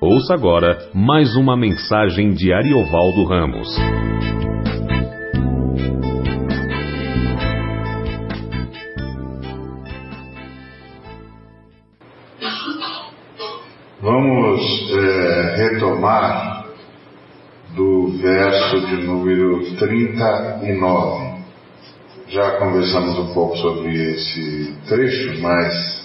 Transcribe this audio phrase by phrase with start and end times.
[0.00, 3.68] Ouça agora mais uma mensagem de Ariovaldo Ramos.
[14.00, 14.60] Vamos
[14.92, 16.66] é, retomar
[17.74, 21.34] do verso de número 39.
[22.28, 26.04] Já conversamos um pouco sobre esse trecho, mas.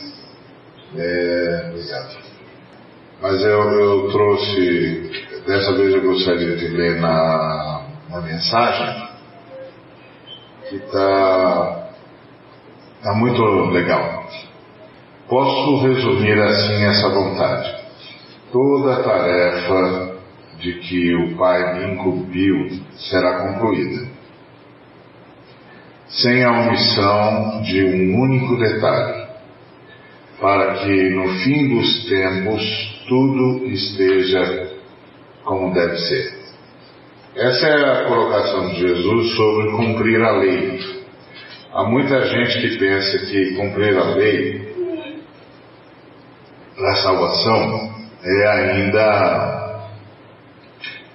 [0.96, 2.29] É, obrigado.
[3.22, 5.12] Mas eu, eu trouxe,
[5.46, 9.10] dessa vez eu gostaria de ler na, na mensagem,
[10.70, 11.90] que está
[13.04, 13.42] tá muito
[13.72, 14.26] legal.
[15.28, 17.76] Posso resumir assim essa vontade.
[18.54, 20.16] Toda a tarefa
[20.60, 24.08] de que o Pai me incumbiu será concluída,
[26.08, 29.19] sem a omissão de um único detalhe,
[30.40, 34.72] para que no fim dos tempos tudo esteja
[35.44, 36.40] como deve ser.
[37.36, 40.80] Essa é a colocação de Jesus sobre cumprir a lei.
[41.74, 44.70] Há muita gente que pensa que cumprir a lei
[46.76, 49.80] para salvação é ainda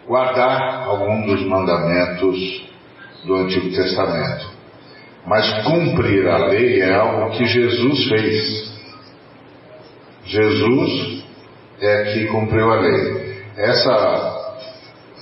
[0.07, 2.65] guardar algum dos mandamentos
[3.25, 4.53] do Antigo Testamento.
[5.27, 8.74] Mas cumprir a lei é algo que Jesus fez.
[10.27, 11.25] Jesus
[11.81, 13.45] é que cumpriu a lei.
[13.57, 14.45] Essa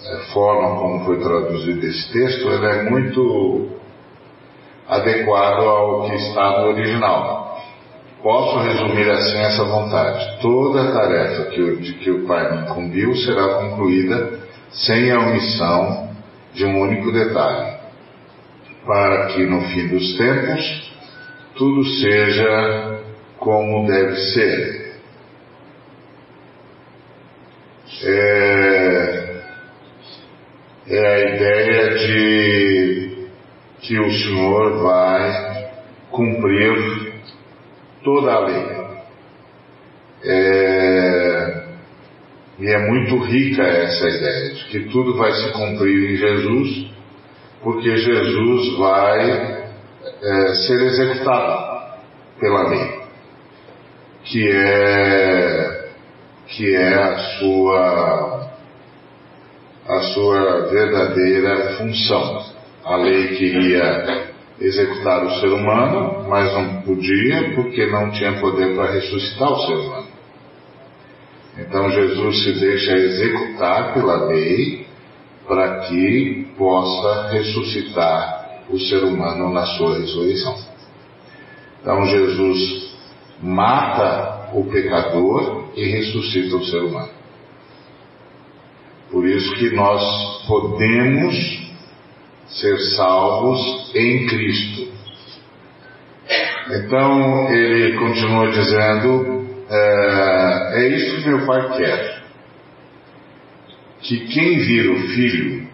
[0.04, 3.70] é, forma como foi traduzido esse texto, ele é muito
[4.88, 7.60] adequado ao que está no original.
[8.22, 10.40] Posso resumir assim essa vontade.
[10.40, 14.38] Toda tarefa que, de que o Pai me incumbiu será concluída
[14.70, 16.10] sem a omissão
[16.54, 17.78] de um único detalhe,
[18.86, 20.92] para que no fim dos tempos
[21.56, 23.00] tudo seja
[23.38, 24.81] como deve ser.
[28.04, 29.42] É,
[30.88, 33.28] é a ideia de
[33.80, 35.70] que o Senhor vai
[36.10, 37.12] cumprir
[38.02, 38.82] toda a lei.
[40.24, 41.62] É,
[42.58, 46.90] e é muito rica essa ideia de que tudo vai se cumprir em Jesus,
[47.62, 49.30] porque Jesus vai
[50.22, 52.00] é, ser executado
[52.40, 53.00] pela lei,
[54.24, 55.81] que é
[56.48, 58.52] que é a sua
[59.88, 62.44] a sua verdadeira função.
[62.84, 68.92] A lei queria executar o ser humano, mas não podia porque não tinha poder para
[68.92, 70.06] ressuscitar o ser humano.
[71.58, 74.86] Então Jesus se deixa executar pela lei
[75.46, 80.56] para que possa ressuscitar o ser humano na sua ressurreição.
[81.80, 82.92] Então Jesus
[83.42, 87.10] mata o pecador e ressuscita o ser humano.
[89.10, 91.34] Por isso que nós podemos
[92.48, 94.88] ser salvos em Cristo.
[96.70, 102.22] Então ele continua dizendo: é, é isso que meu pai quer.
[104.00, 105.68] Que quem vira o filho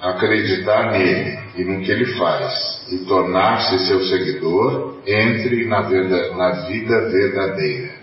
[0.00, 5.82] acreditar nele e no que ele faz e tornar-se seu seguidor, entre na,
[6.36, 7.97] na vida verdadeira.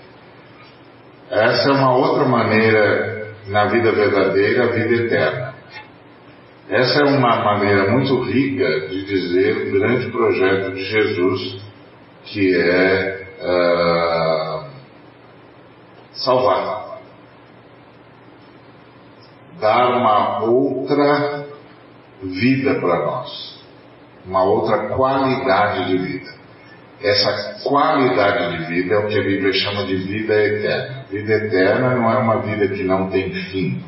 [1.30, 5.56] Essa é uma outra maneira, na vida verdadeira, a vida eterna.
[6.70, 11.62] Essa é uma maneira muito rica de dizer o grande projeto de Jesus,
[12.26, 14.66] que é uh,
[16.14, 17.00] salvar.
[19.60, 21.46] Dar uma outra
[22.22, 23.64] vida para nós,
[24.26, 26.45] uma outra qualidade de vida.
[27.02, 31.06] Essa qualidade de vida é o que a Bíblia chama de vida eterna.
[31.12, 33.84] Vida eterna não é uma vida que não tem fim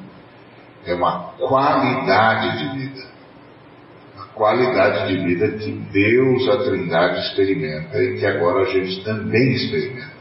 [0.88, 3.08] é uma qualidade de vida.
[4.18, 9.54] A qualidade de vida que Deus, a Trindade, experimenta e que agora a gente também
[9.54, 10.18] experimenta.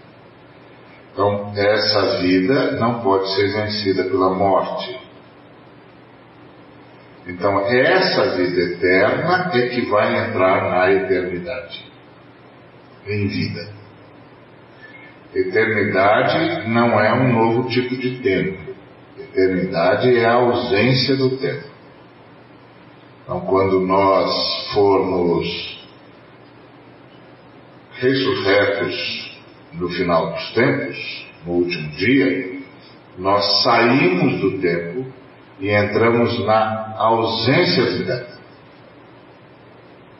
[1.12, 5.00] Então, essa vida não pode ser vencida pela morte.
[7.26, 11.84] Então, essa vida eterna é que vai entrar na eternidade,
[13.08, 13.68] em vida.
[15.34, 18.74] Eternidade não é um novo tipo de tempo.
[19.18, 21.68] Eternidade é a ausência do tempo.
[23.22, 25.76] Então, quando nós formos
[27.98, 29.36] ressurretos
[29.72, 32.60] no final dos tempos, no último dia,
[33.18, 35.06] nós saímos do tempo
[35.58, 38.35] e entramos na ausência do tempo.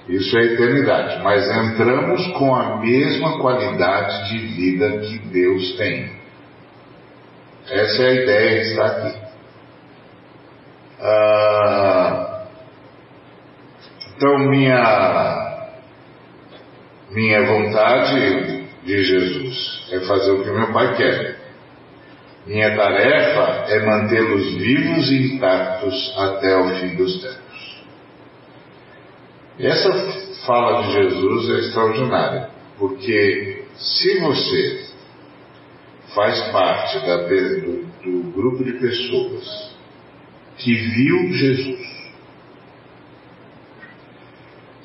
[0.08, 6.12] Isso é eternidade, mas entramos com a mesma qualidade de vida que Deus tem
[7.68, 9.18] Essa é a ideia que está aqui.
[11.00, 12.46] Ah,
[14.16, 15.68] então, minha,
[17.10, 21.36] minha vontade de Jesus é fazer o que meu Pai quer.
[22.46, 27.45] Minha tarefa é mantê-los vivos e intactos até o fim dos tempos.
[29.58, 29.90] Essa
[30.44, 34.86] fala de Jesus é extraordinária, porque se você
[36.14, 39.70] faz parte da, do, do grupo de pessoas
[40.58, 41.96] que viu Jesus,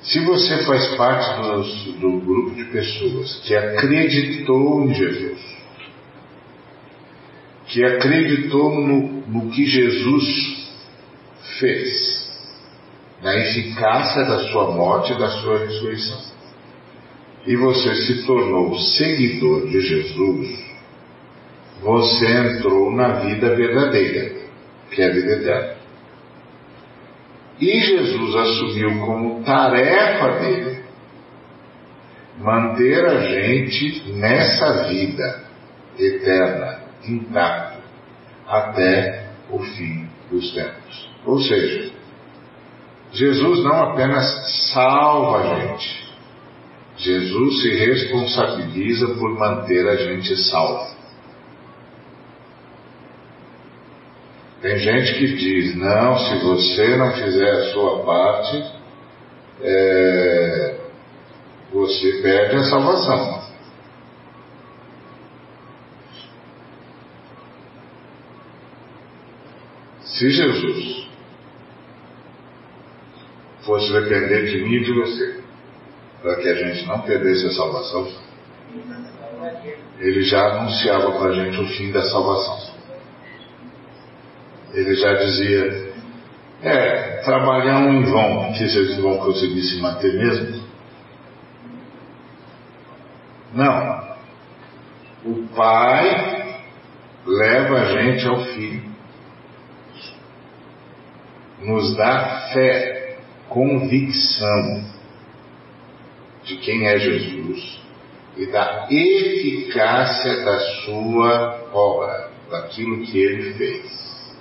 [0.03, 5.57] se você faz parte do, do, grupo de pessoas que acreditou em Jesus,
[7.67, 10.69] que acreditou no, no que Jesus
[11.59, 12.20] fez,
[13.21, 16.21] na eficácia da sua morte e da sua ressurreição,
[17.45, 20.71] e você se tornou seguidor de Jesus,
[21.81, 24.41] você entrou na vida verdadeira,
[24.91, 25.75] que é a vida eterna.
[27.59, 30.83] E Jesus assumiu como tarefa dele
[32.39, 35.43] manter a gente nessa vida
[35.97, 37.77] eterna intacto
[38.47, 41.09] até o fim dos tempos.
[41.25, 41.90] Ou seja,
[43.13, 46.11] Jesus não apenas salva a gente,
[46.97, 50.91] Jesus se responsabiliza por manter a gente salvo.
[54.61, 58.63] Tem gente que diz, não, se você não fizer a sua parte,
[59.61, 60.79] é,
[61.73, 63.41] você perde a salvação.
[70.03, 71.10] Se Jesus
[73.65, 75.43] fosse depender de mim e de você,
[76.21, 78.07] para que a gente não perdesse a salvação,
[79.99, 82.75] ele já anunciava para a gente o fim da salvação.
[84.73, 85.93] Ele já dizia:
[86.63, 90.61] é, trabalhar em vão, que vocês vão conseguir se manter mesmo.
[93.53, 94.11] Não.
[95.25, 96.57] O Pai
[97.25, 98.91] leva a gente ao Filho
[101.63, 103.00] nos dá fé,
[103.51, 104.83] convicção
[106.43, 107.79] de quem é Jesus
[108.37, 114.35] e da eficácia da sua obra, daquilo que ele fez.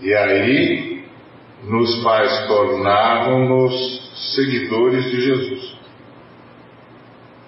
[0.00, 1.04] E aí
[1.64, 5.78] nos faz tornarmos seguidores de Jesus.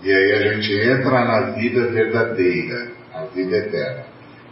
[0.03, 4.11] E aí a gente entra na vida verdadeira, a vida eterna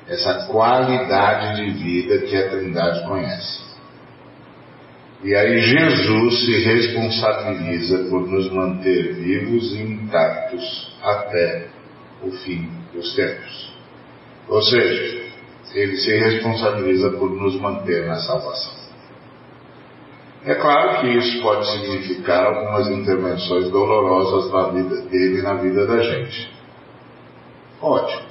[0.08, 3.67] essa qualidade de vida que a Trindade conhece.
[5.22, 11.66] E aí Jesus se responsabiliza por nos manter vivos e intactos até
[12.22, 13.72] o fim dos tempos.
[14.48, 15.28] Ou seja,
[15.74, 18.78] ele se responsabiliza por nos manter na salvação.
[20.44, 26.00] É claro que isso pode significar algumas intervenções dolorosas na vida dele na vida da
[26.00, 26.48] gente.
[27.82, 28.22] Ótimo.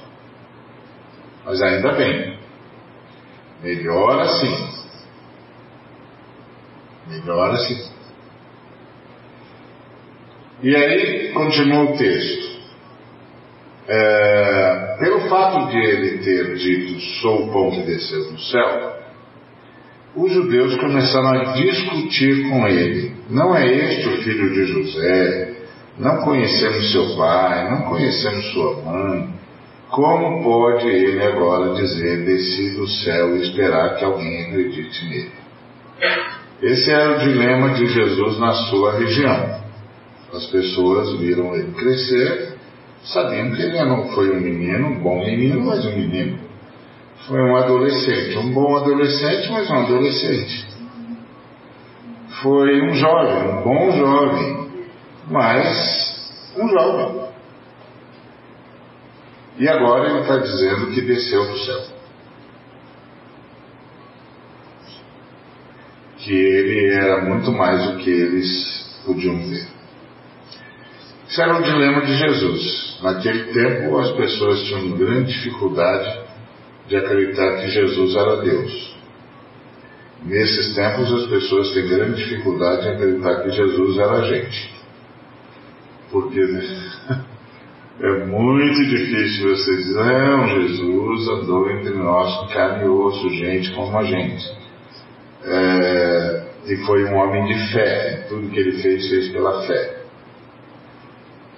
[1.44, 2.38] Mas ainda bem.
[3.62, 4.87] Melhor assim.
[7.08, 7.90] Melhor assim.
[10.62, 12.58] E aí continua o texto.
[13.86, 18.98] É, pelo fato de ele ter dito sou o pão que desceu do céu,
[20.14, 23.14] os judeus começaram a discutir com ele.
[23.30, 25.54] Não é este o filho de José?
[25.98, 29.28] Não conhecemos seu pai, não conhecemos sua mãe.
[29.88, 35.32] Como pode ele agora dizer desci do céu e esperar que alguém acredite nele?
[36.62, 39.60] Esse era o dilema de Jesus na sua região.
[40.32, 42.58] As pessoas viram ele crescer,
[43.04, 46.38] sabendo que ele não foi um menino, um bom menino, mas um menino.
[47.28, 50.66] Foi um adolescente, um bom adolescente, mas um adolescente.
[52.42, 54.68] Foi um jovem, um bom jovem,
[55.30, 57.28] mas um jovem.
[59.58, 61.97] E agora ele está dizendo que desceu do céu.
[66.18, 69.66] Que ele era muito mais do que eles podiam ver.
[71.28, 72.98] Isso era o dilema de Jesus.
[73.02, 76.20] Naquele tempo, as pessoas tinham grande dificuldade
[76.88, 78.96] de acreditar que Jesus era Deus.
[80.24, 84.74] Nesses tempos, as pessoas têm grande dificuldade em acreditar que Jesus era a gente.
[86.10, 86.40] Porque
[88.00, 93.98] É muito difícil você dizer, não, Jesus andou entre nós, carne e osso, gente como
[93.98, 94.56] a gente.
[95.50, 99.96] É, e foi um homem de fé, tudo que ele fez, fez pela fé.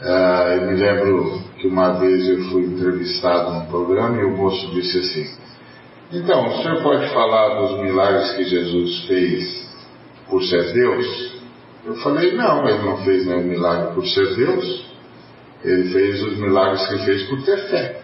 [0.01, 4.71] É, eu me lembro que uma vez eu fui entrevistado num programa e o moço
[4.71, 5.37] disse assim:
[6.13, 9.69] Então, o senhor pode falar dos milagres que Jesus fez
[10.29, 11.35] por ser Deus?
[11.85, 14.87] Eu falei: Não, ele não fez nenhum milagre por ser Deus.
[15.65, 18.01] Ele fez os milagres que fez por ter fé.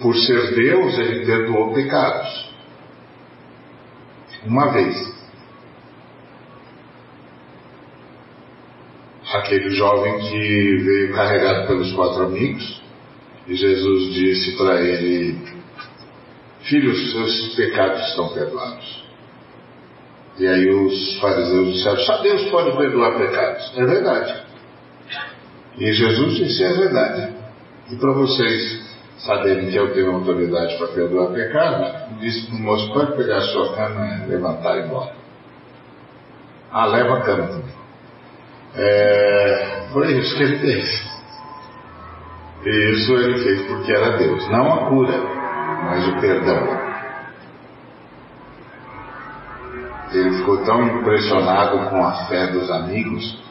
[0.00, 2.54] Por ser Deus, ele perdoou pecados.
[4.44, 5.16] Uma vez.
[9.34, 12.82] aquele jovem que veio carregado pelos quatro amigos,
[13.46, 15.38] e Jesus disse para ele:
[16.62, 19.04] Filho, os seus pecados estão perdoados.
[20.38, 23.72] E aí os fariseus disseram: Só Deus pode perdoar pecados.
[23.76, 24.42] É verdade.
[25.78, 27.34] E Jesus disse: É verdade.
[27.90, 28.85] E para vocês
[29.18, 33.42] saberem que eu tenho autoridade para perdoar pecados, disse para o moço: Pode pegar a
[33.42, 35.12] sua cama, levantar e ir embora.
[36.70, 37.76] Ah, leva a cama também.
[38.74, 41.16] É, foi isso que ele fez.
[42.66, 44.48] Isso ele fez porque era Deus.
[44.50, 45.18] Não a cura,
[45.84, 46.86] mas o perdão.
[50.12, 53.42] Ele ficou tão impressionado com a fé dos amigos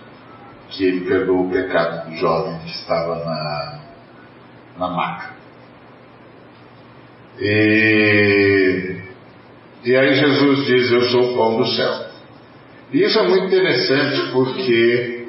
[0.70, 3.80] que ele perdoou o pecado do jovem que estava na,
[4.78, 5.36] na maca.
[7.40, 8.96] E,
[9.84, 12.06] e aí Jesus diz: Eu sou o pão do céu.
[12.94, 15.26] E isso é muito interessante porque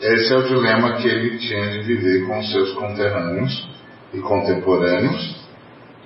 [0.00, 3.68] esse é o dilema que ele tinha de viver com seus conterrâneos
[4.14, 5.36] e contemporâneos,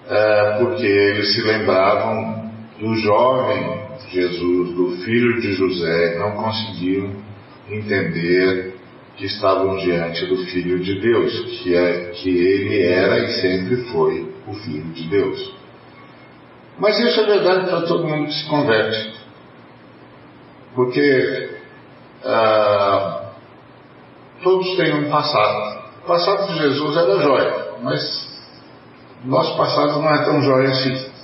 [0.09, 7.11] é, porque eles se lembravam do jovem Jesus, do filho de José, não conseguiam
[7.71, 8.75] entender
[9.17, 14.34] que estavam diante do Filho de Deus, que, é, que ele era e sempre foi
[14.47, 15.55] o Filho de Deus.
[16.79, 19.15] Mas isso é verdade para todo mundo que se converte.
[20.75, 21.57] Porque
[22.25, 23.31] ah,
[24.43, 25.85] todos têm um passado.
[26.03, 28.01] O passado de Jesus era jóia, mas
[29.25, 31.15] nosso passado não é tão jóia assim.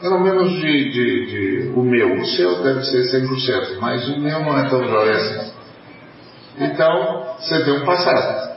[0.00, 2.16] Pelo menos de, de, de, o meu.
[2.16, 5.52] O seu deve ser 100%, mas o meu não é tão jóia assim.
[6.58, 8.52] Então, você tem um passado.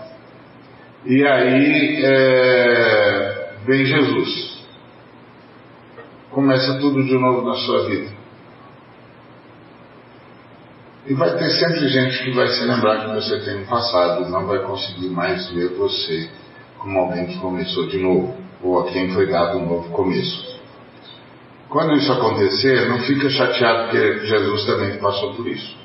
[1.05, 2.74] E aí é,
[3.65, 4.55] vem Jesus.
[6.31, 8.13] Começa tudo de novo na sua vida.
[11.07, 14.31] E vai ter sempre gente que vai se lembrar que você tem um passado e
[14.31, 16.29] não vai conseguir mais ver você
[16.79, 20.55] como alguém que começou de novo, ou a quem foi dado um novo começo.
[21.69, 25.75] Quando isso acontecer, não fica chateado porque Jesus também passou por isso.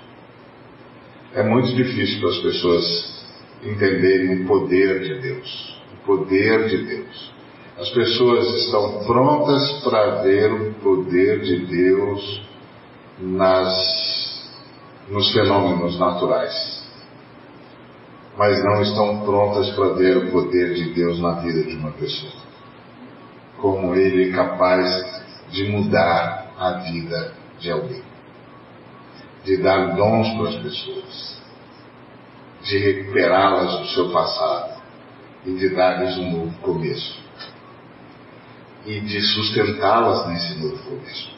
[1.35, 3.25] É muito difícil para as pessoas
[3.63, 5.81] entenderem o poder de Deus.
[5.95, 7.40] O poder de Deus.
[7.81, 12.43] As pessoas estão prontas para ver o poder de Deus
[13.19, 14.51] nas
[15.09, 16.87] nos fenômenos naturais,
[18.37, 22.43] mas não estão prontas para ver o poder de Deus na vida de uma pessoa.
[23.57, 28.03] Como Ele é capaz de mudar a vida de alguém,
[29.43, 31.43] de dar dons para as pessoas,
[32.63, 34.83] de recuperá-las do seu passado
[35.47, 37.30] e de dar-lhes um novo começo
[38.87, 41.31] e de sustentá-las nesse novo começo.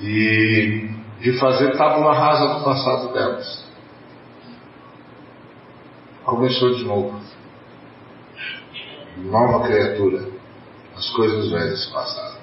[0.00, 3.64] E de fazer tábula rasa do passado delas.
[6.24, 7.20] Começou de novo.
[9.16, 10.26] Nova criatura.
[10.96, 12.36] As coisas velhas passaram.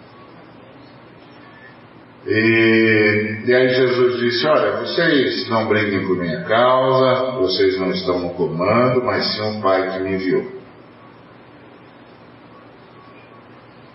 [2.26, 8.20] E, e aí Jesus disse: Olha, vocês não briguem por minha causa, vocês não estão
[8.20, 10.63] no comando, mas sim um Pai que me enviou.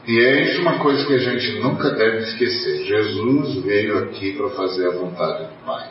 [0.08, 2.86] E é isso uma coisa que a gente nunca deve esquecer.
[2.86, 5.90] Jesus veio aqui para fazer a vontade do Pai.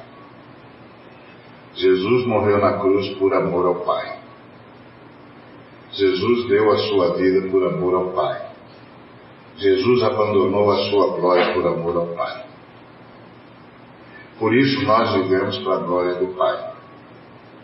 [1.75, 4.17] Jesus morreu na cruz por amor ao Pai.
[5.91, 8.41] Jesus deu a sua vida por amor ao Pai.
[9.57, 12.43] Jesus abandonou a sua glória por amor ao Pai.
[14.39, 16.73] Por isso nós vivemos para a glória do Pai,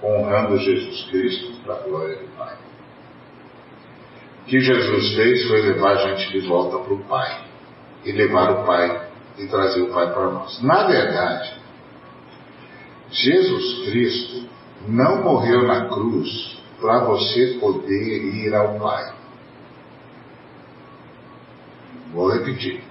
[0.03, 2.32] honrando Jesus Cristo para a glória do.
[4.43, 7.45] O que Jesus fez foi levar a gente de volta para o Pai.
[8.03, 10.61] E levar o Pai e trazer o Pai para nós.
[10.61, 11.53] Na verdade,
[13.09, 14.49] Jesus Cristo
[14.87, 19.13] não morreu na cruz para você poder ir ao Pai.
[22.11, 22.83] Vou repetir.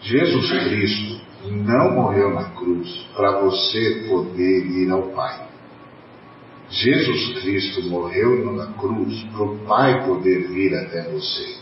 [0.00, 5.49] Jesus Cristo não morreu na cruz para você poder ir ao Pai.
[6.70, 11.56] Jesus Cristo morreu na cruz para o Pai poder vir até você.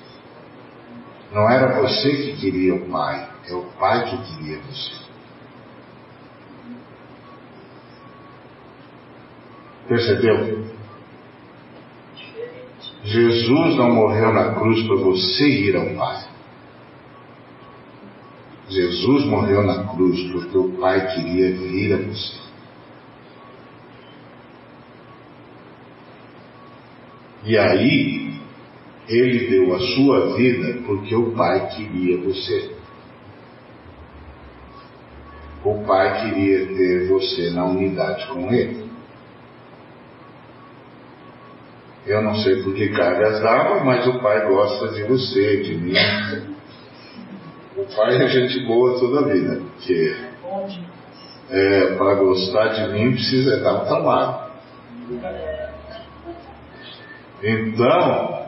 [1.32, 4.92] Não era você que queria o Pai, é o Pai que queria você.
[9.88, 10.66] Percebeu?
[13.04, 16.28] Jesus não morreu na cruz para você ir ao Pai.
[18.68, 22.47] Jesus morreu na cruz porque o Pai queria vir a você.
[27.44, 28.28] E aí,
[29.08, 32.70] ele deu a sua vida porque o Pai queria você.
[35.64, 38.88] O Pai queria ter você na unidade com Ele.
[42.06, 45.94] Eu não sei por que cargas d'água, mas o Pai gosta de você, de mim.
[47.76, 50.16] O Pai é gente boa toda a vida, porque
[51.50, 54.48] é, para gostar de mim precisa dar um trabalho.
[57.42, 58.46] Então,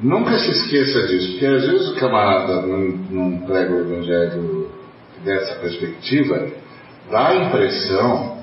[0.00, 4.70] nunca se esqueça disso, porque às vezes o camarada não, prega o evangelho
[5.24, 6.48] dessa perspectiva,
[7.10, 8.38] dá a impressão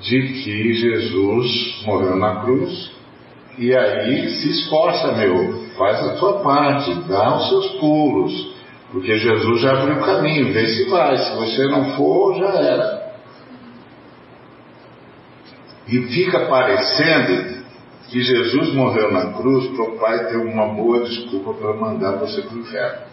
[0.00, 2.90] de que Jesus morreu na cruz
[3.58, 8.54] e aí se esforça, meu, faz a tua parte, dá os seus pulos,
[8.92, 13.06] porque Jesus já abriu o caminho, vê se vai, se você não for, já era.
[15.88, 17.55] E fica parecendo
[18.08, 22.42] que Jesus morreu na cruz para o Pai ter uma boa desculpa para mandar você
[22.42, 23.06] para o inferno.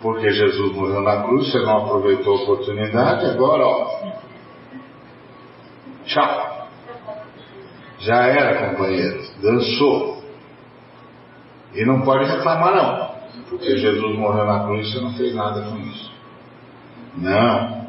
[0.00, 4.12] Porque Jesus morreu na cruz, você não aproveitou a oportunidade, agora, ó.
[6.04, 6.68] Tchau.
[8.00, 9.22] Já era, companheiro.
[9.40, 10.22] Dançou.
[11.74, 13.14] E não pode reclamar, não.
[13.48, 16.12] Porque Jesus morreu na cruz e você não fez nada com isso.
[17.16, 17.86] Não.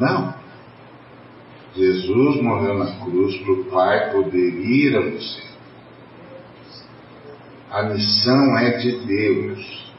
[0.00, 0.39] Não.
[1.80, 5.42] Jesus morreu na cruz para o Pai poder ir a você.
[7.70, 9.90] A missão é de Deus.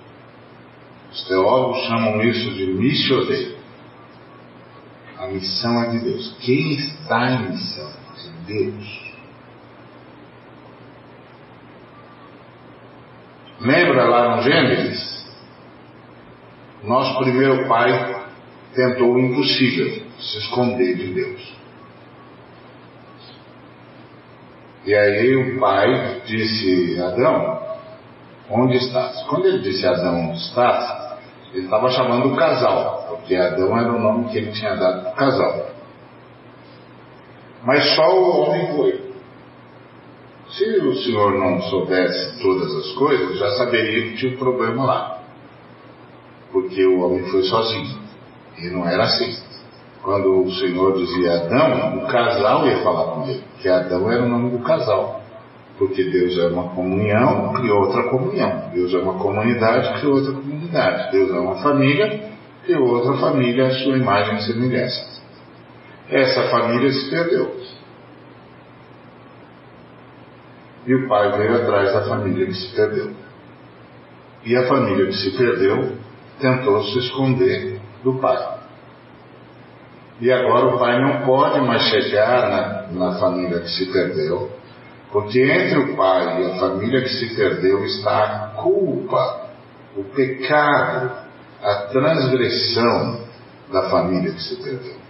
[1.12, 3.58] Os teólogos chamam isso de missioneiro.
[5.18, 6.38] A missão é de Deus.
[6.42, 7.92] Quem está em missão?
[8.16, 9.02] De Deus.
[13.60, 15.26] Lembra lá no Gênesis?
[16.84, 18.26] Nosso primeiro pai
[18.76, 21.61] tentou o impossível, se esconder de Deus.
[24.86, 27.62] E aí o pai disse, Adão,
[28.50, 29.22] onde estás?
[29.24, 31.02] Quando ele disse Adão, onde estás?
[31.54, 35.12] Ele estava chamando o casal, porque Adão era o nome que ele tinha dado para
[35.12, 35.72] o casal.
[37.64, 39.12] Mas só o homem foi.
[40.50, 45.22] Se o senhor não soubesse todas as coisas, já saberia que tinha um problema lá.
[46.52, 48.00] Porque o homem foi sozinho.
[48.58, 49.51] E não era assim.
[50.04, 54.30] Quando o Senhor dizia Adão, o casal ia falar com ele, que Adão era o
[54.30, 55.22] nome do casal.
[55.78, 58.70] Porque Deus é uma comunhão, criou outra comunhão.
[58.74, 61.12] Deus é uma comunidade, criou outra comunidade.
[61.12, 62.32] Deus é uma família,
[62.64, 65.22] criou outra família, a sua imagem e semelhança.
[66.10, 67.56] Essa família se perdeu.
[70.86, 73.12] E o pai veio atrás da família que se perdeu.
[74.44, 75.96] E a família que se perdeu
[76.40, 78.61] tentou se esconder do pai.
[80.22, 84.52] E agora o pai não pode mais chegar na, na família que se perdeu,
[85.12, 89.50] porque entre o pai e a família que se perdeu está a culpa,
[89.98, 91.12] o pecado,
[91.64, 93.26] a transgressão
[93.72, 95.02] da família que se perdeu.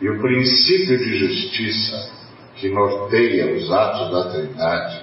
[0.00, 2.10] E o princípio de justiça
[2.56, 5.02] que norteia os atos da Trindade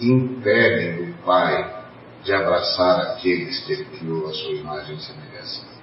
[0.00, 1.76] impedem o Pai
[2.24, 5.76] de abraçar aqueles que ele criou a sua imagem e semelhança.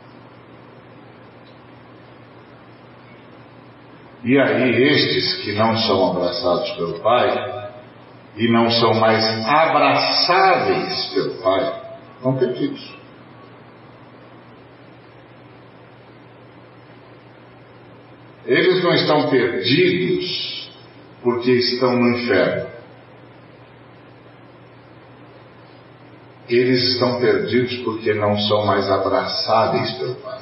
[4.23, 7.71] E aí, estes que não são abraçados pelo Pai
[8.37, 11.81] e não são mais abraçáveis pelo Pai,
[12.15, 12.93] estão perdidos.
[18.45, 20.71] Eles não estão perdidos
[21.21, 22.69] porque estão no inferno.
[26.47, 30.41] Eles estão perdidos porque não são mais abraçáveis pelo Pai.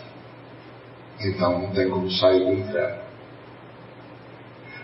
[1.20, 3.11] Então não tem como sair do inferno.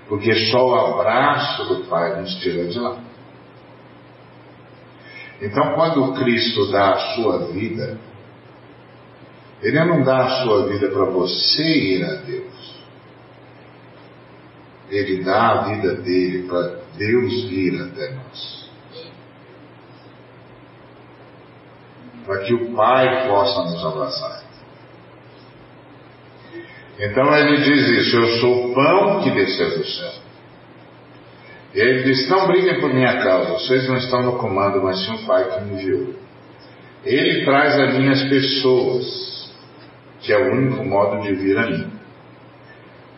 [0.08, 2.98] Porque só o abraço do Pai nos tira de lá.
[5.42, 7.98] Então, quando Cristo dá a sua vida,
[9.62, 12.78] Ele não dá a sua vida para você ir a Deus.
[14.90, 18.70] Ele dá a vida dele para Deus vir até nós.
[22.26, 24.47] Para que o Pai possa nos abraçar.
[27.00, 30.12] Então ele diz isso: Eu sou o pão que desceu do céu.
[31.76, 35.14] E ele diz: Não briguem por minha causa, vocês não estão no comando, mas sim
[35.14, 36.16] o Pai que me enviou.
[37.06, 39.28] Ele traz a mim as pessoas
[40.22, 41.88] que é o único modo de vir a mim.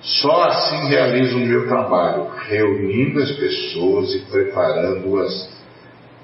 [0.01, 5.49] Só assim realizo o meu trabalho, reunindo as pessoas e preparando-as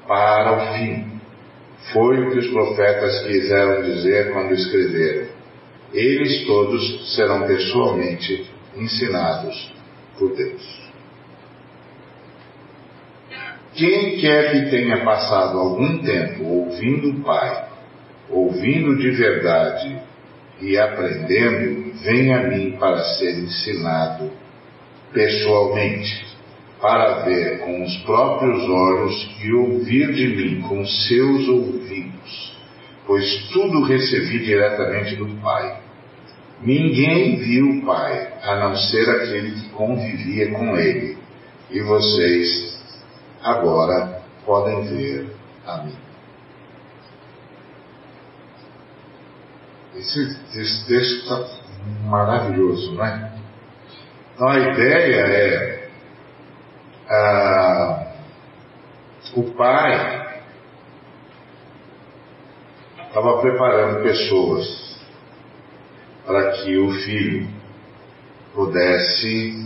[0.07, 1.19] para o fim.
[1.91, 5.24] Foi o que os profetas quiseram dizer quando escreveram.
[5.93, 8.45] Eles todos serão pessoalmente
[8.75, 9.71] ensinados
[10.17, 10.85] por Deus.
[13.73, 17.67] Quem quer que tenha passado algum tempo ouvindo o Pai,
[18.29, 20.01] ouvindo de verdade
[20.61, 24.31] e aprendendo, vem a mim para ser ensinado
[25.11, 26.25] pessoalmente,
[26.81, 32.54] para ver com os próprios olhos e ouvir de mim com seus ouvidos,
[33.05, 35.81] pois tudo recebi diretamente do Pai.
[36.61, 41.17] Ninguém viu o Pai, a não ser aquele que convivia com ele,
[41.69, 42.79] e vocês
[43.43, 45.95] agora podem ver a mim.
[49.95, 51.45] Esse, esse texto está
[52.05, 53.31] maravilhoso, não é?
[54.33, 55.89] Então a ideia é
[57.09, 58.07] ah,
[59.35, 60.24] o pai
[63.15, 64.99] estava preparando pessoas
[66.25, 67.47] para que o filho
[68.53, 69.65] pudesse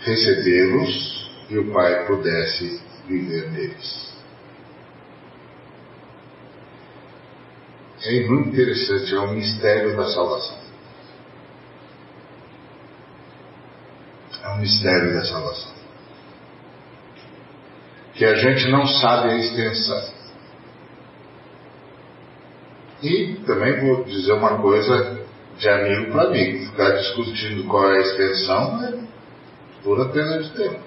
[0.00, 4.12] recebê-los e o pai pudesse viver neles.
[8.02, 10.58] É muito interessante, é o mistério da salvação.
[14.42, 15.72] É um mistério da salvação.
[18.14, 20.17] Que a gente não sabe a extensão.
[23.02, 25.20] E também vou dizer uma coisa
[25.56, 26.66] de amigo para amigo.
[26.66, 28.98] Ficar discutindo qual é a extensão é
[29.82, 30.80] pura perda de tempo.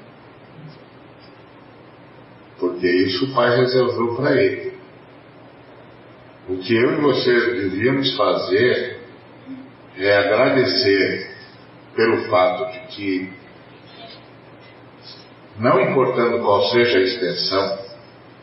[2.60, 4.74] Porque isso o Pai reservou para ele.
[6.50, 9.00] O que eu e você devíamos fazer
[9.98, 11.32] é agradecer
[11.96, 13.30] pelo fato de que,
[15.58, 17.80] não importando qual seja a extensão,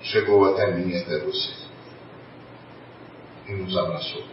[0.02, 1.67] chegou até mim até você.
[3.48, 4.24] E nos abraçou.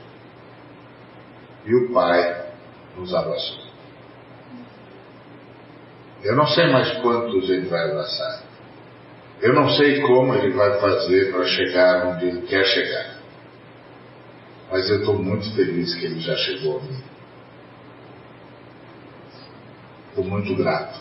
[1.66, 2.52] E o Pai
[2.98, 3.66] nos abraçou.
[6.24, 8.44] Eu não sei mais quantos ele vai abraçar.
[9.42, 13.16] Eu não sei como ele vai fazer para chegar onde ele quer chegar
[14.72, 17.04] mas eu estou muito feliz que ele já chegou a mim.
[20.10, 21.00] Estou muito grato.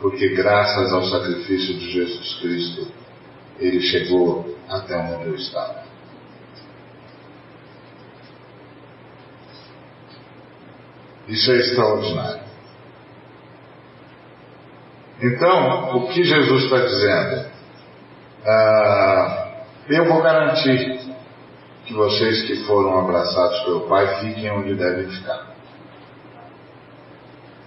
[0.00, 2.92] Porque graças ao sacrifício de Jesus Cristo,
[3.60, 5.82] ele chegou até onde eu estava.
[11.28, 12.42] Isso é extraordinário.
[15.22, 17.50] Então, o que Jesus está dizendo?
[18.44, 19.50] Ah,
[19.88, 20.98] eu vou garantir
[21.84, 25.54] que vocês que foram abraçados pelo Pai fiquem onde devem ficar.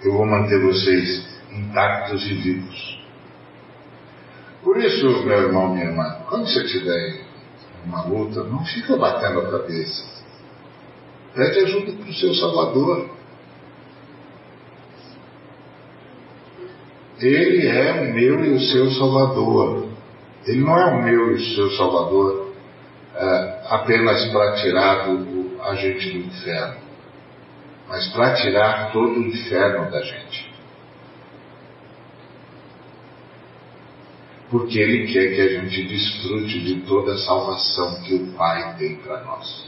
[0.04, 3.03] Eu vou manter vocês intactos e vivos.
[4.64, 7.20] Por isso, meu irmão, minha irmã, quando você estiver em
[7.86, 10.06] uma luta, não fica batendo a cabeça.
[11.36, 13.10] Pede ajuda para o seu Salvador.
[17.20, 19.88] Ele é o meu e o seu Salvador.
[20.46, 22.54] Ele não é o meu e o seu Salvador
[23.16, 26.78] é, apenas para tirar do, a gente do inferno,
[27.88, 30.53] mas para tirar todo o inferno da gente.
[34.54, 38.98] Porque Ele quer que a gente desfrute de toda a salvação que o Pai tem
[38.98, 39.68] para nós.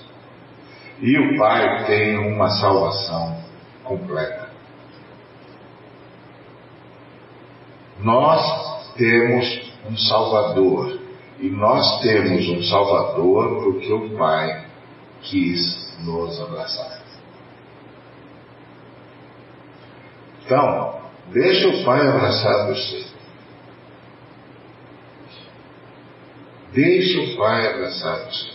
[1.02, 3.44] E o Pai tem uma salvação
[3.84, 4.48] completa.
[8.00, 11.00] Nós temos um Salvador.
[11.40, 14.68] E nós temos um Salvador porque o Pai
[15.24, 17.02] quis nos abraçar.
[20.46, 21.02] Então,
[21.34, 23.15] deixa o Pai abraçar você.
[26.76, 28.54] Deixa o Pai abraçar você.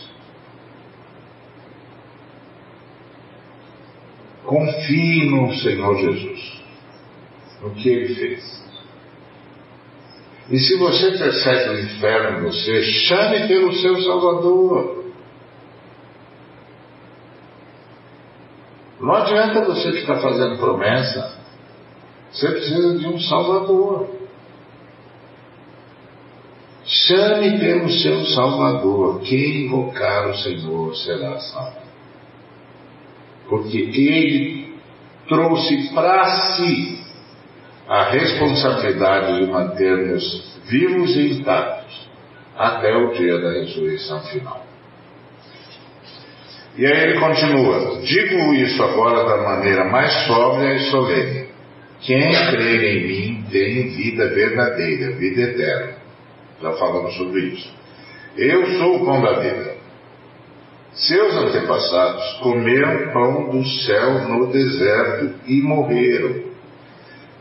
[4.45, 6.61] Confie no Senhor Jesus,
[7.63, 8.61] no que Ele fez.
[10.51, 15.05] E se você percebe o inferno em você, chame pelo seu Salvador.
[18.99, 21.39] Não adianta você ficar fazendo promessa.
[22.31, 24.20] Você precisa de um Salvador.
[27.11, 29.19] Chame pelo seu Salvador.
[29.21, 31.81] Quem invocar o Senhor será salvo.
[33.49, 34.75] Porque Ele
[35.27, 37.01] trouxe para si
[37.87, 42.09] a responsabilidade de manter-nos vivos e intactos
[42.57, 44.65] até o dia da ressurreição final.
[46.77, 51.47] E aí ele continua: Digo isso agora da maneira mais sóbria e solene.
[51.99, 56.00] Quem crer em mim tem vida verdadeira, vida eterna.
[56.61, 57.73] Já falamos sobre isso.
[58.37, 59.75] Eu sou o pão da vida.
[60.93, 66.51] Seus antepassados comeram pão do céu no deserto e morreram.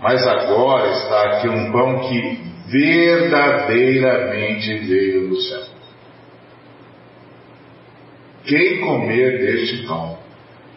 [0.00, 5.64] Mas agora está aqui um pão que verdadeiramente veio do céu.
[8.44, 10.18] Quem comer deste pão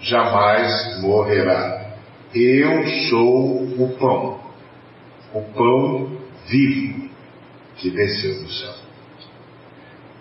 [0.01, 1.82] jamais morrerá.
[2.36, 4.38] Eu sou o pão,
[5.34, 6.12] o pão
[6.47, 7.12] vivo
[7.84, 8.74] que desceu do céu.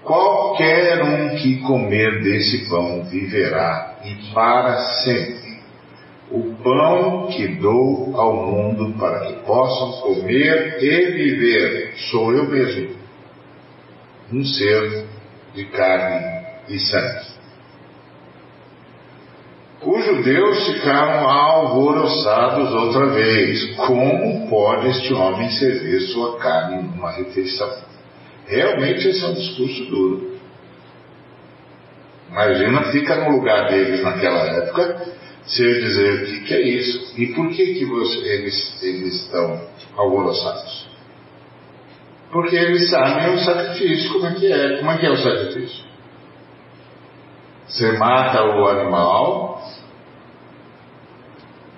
[0.03, 5.62] Qualquer um que comer desse pão viverá e para sempre.
[6.29, 12.96] O pão que dou ao mundo para que possam comer e viver sou eu mesmo,
[14.33, 15.05] um ser
[15.55, 17.32] de carne e sangue.
[19.85, 23.75] Os judeus ficaram alvoroçados outra vez.
[23.75, 27.71] Como pode este homem servir sua carne numa refeição?
[28.47, 30.33] Realmente esse é um discurso duro.
[32.31, 35.05] Imagina, fica no lugar deles naquela época,
[35.45, 39.14] se ele dizer o que, que é isso e por que, que você, eles, eles
[39.25, 39.61] estão
[39.97, 40.88] alvoroçados.
[42.31, 45.91] Porque eles sabem o sacrifício, como é que é, como é que é o sacrifício.
[47.66, 49.62] Você mata o animal,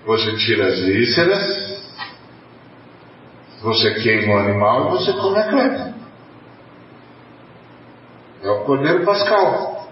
[0.05, 1.65] você tira as vísceras,
[3.63, 5.95] você queima o animal e você come a carne.
[8.43, 9.89] É o Cordeiro Pascal.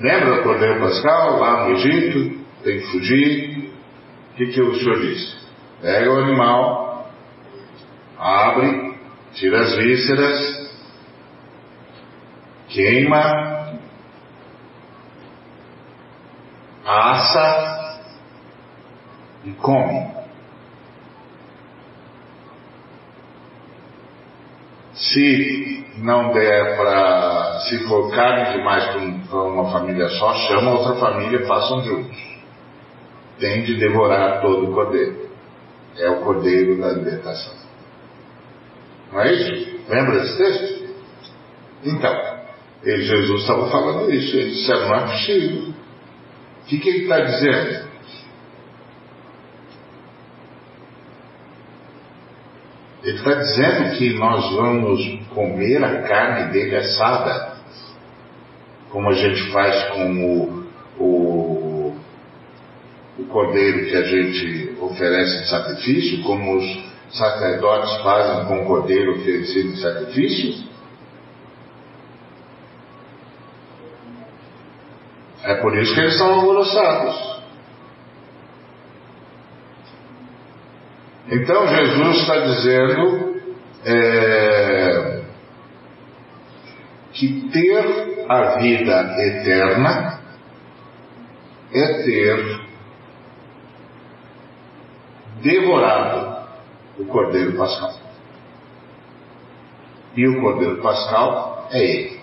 [0.00, 2.44] Lembra do Cordeiro Pascal lá no Egito?
[2.64, 3.72] Tem que fugir.
[4.32, 5.36] O que, que o senhor disse?
[5.80, 7.10] Pega o animal,
[8.18, 8.96] abre,
[9.34, 10.61] tira as vísceras,
[12.72, 13.78] queima,
[16.84, 18.00] assa
[19.44, 20.12] e come.
[24.94, 28.84] Se não der para, se for carne demais
[29.28, 32.32] para uma família só, chama outra família, façam juntos.
[33.38, 35.30] Tem de devorar todo o cordeiro.
[35.98, 37.54] É o cordeiro da libertação.
[39.10, 39.80] Não é isso?
[39.88, 40.94] Lembra desse texto?
[41.84, 42.31] Então,
[42.84, 44.36] ele, Jesus estava falando isso.
[44.36, 45.74] Ele disse, não é possível.
[46.62, 47.92] O que, que ele está dizendo?
[53.04, 57.56] Ele está dizendo que nós vamos comer a carne dele assada,
[58.90, 60.66] como a gente faz com o,
[61.02, 61.96] o,
[63.18, 69.16] o cordeiro que a gente oferece em sacrifício, como os sacerdotes fazem com o cordeiro
[69.16, 70.61] oferecido em sacrifício.
[75.52, 77.42] É por isso que eles são alvoroçados.
[81.30, 83.42] Então Jesus está dizendo
[83.84, 85.22] é,
[87.12, 90.20] que ter a vida eterna
[91.74, 92.60] é ter
[95.42, 96.46] devorado
[96.98, 97.94] o Cordeiro Pascal.
[100.16, 102.21] E o Cordeiro Pascal é ele.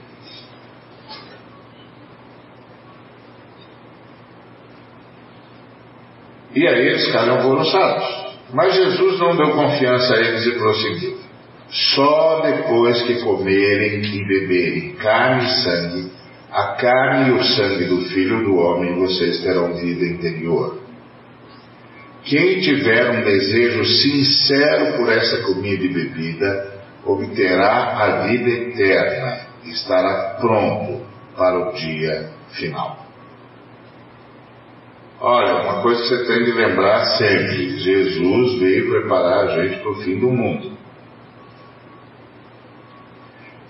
[6.60, 8.06] E aí eles ficaram alvoroçados.
[8.54, 11.17] Mas Jesus não deu confiança a eles e prosseguiu.
[11.69, 16.12] Só depois que comerem e beberem carne e sangue,
[16.52, 20.80] a carne e o sangue do Filho do Homem, vocês terão vida interior.
[22.26, 26.74] Quem tiver um desejo sincero por essa comida e bebida,
[27.06, 31.06] obterá a vida eterna, estará pronto
[31.38, 33.10] para o dia final.
[35.22, 39.96] Olha, coisa que você tem de lembrar sempre: Jesus veio preparar a gente para o
[39.96, 40.72] fim do mundo.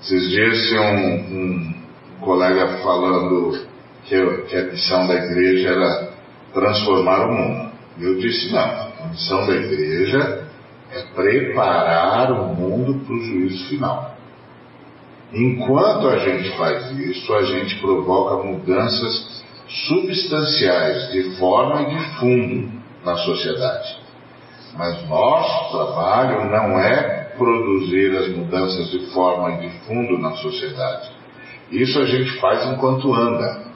[0.01, 1.73] Esses dias tinha um, um,
[2.21, 3.59] colega falando
[4.05, 6.09] que, que, a missão da igreja era
[6.53, 7.71] transformar o mundo.
[7.99, 10.47] Eu disse: não, a missão da igreja
[10.91, 14.17] é preparar o mundo para o juízo final.
[15.31, 22.71] Enquanto a gente faz isso, a gente provoca mudanças substanciais de forma e de fundo
[23.05, 23.97] na sociedade.
[24.75, 31.11] Mas nosso trabalho não é produzir as mudanças de forma e de fundo na sociedade.
[31.71, 33.69] Isso a gente faz enquanto anda.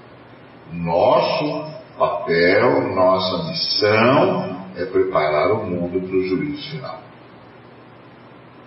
[0.72, 7.00] Nosso papel, nossa missão é preparar o mundo para o juízo final.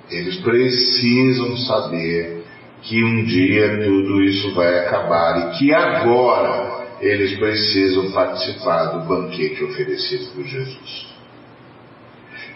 [0.09, 2.45] Eles precisam saber
[2.83, 9.63] que um dia tudo isso vai acabar e que agora eles precisam participar do banquete
[9.65, 11.07] oferecido por Jesus.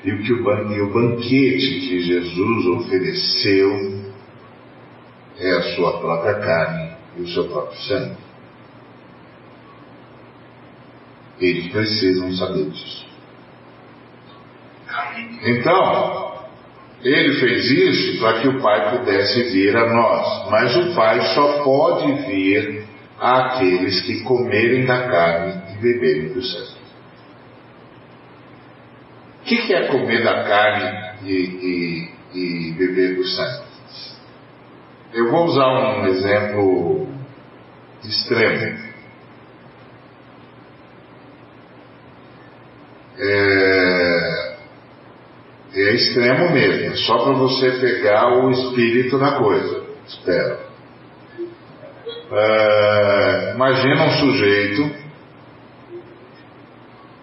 [0.02, 4.00] E o, que o, o banquete que Jesus ofereceu
[5.38, 8.16] é a sua própria carne e o seu próprio sangue.
[11.38, 13.06] Eles precisam saber disso.
[15.42, 16.30] Então,
[17.02, 21.62] ele fez isso para que o Pai pudesse vir a nós, mas o Pai só
[21.62, 22.79] pode vir
[23.20, 26.80] àqueles que comerem da carne e beberem do sangue.
[29.42, 33.70] O que é comer da carne e, e, e beber do sangue?
[35.12, 37.08] Eu vou usar um exemplo
[38.04, 38.90] extremo.
[43.18, 44.56] É,
[45.74, 49.84] é extremo mesmo, é só para você pegar o espírito na coisa.
[50.06, 50.69] Espero.
[52.32, 54.90] É, imagina um sujeito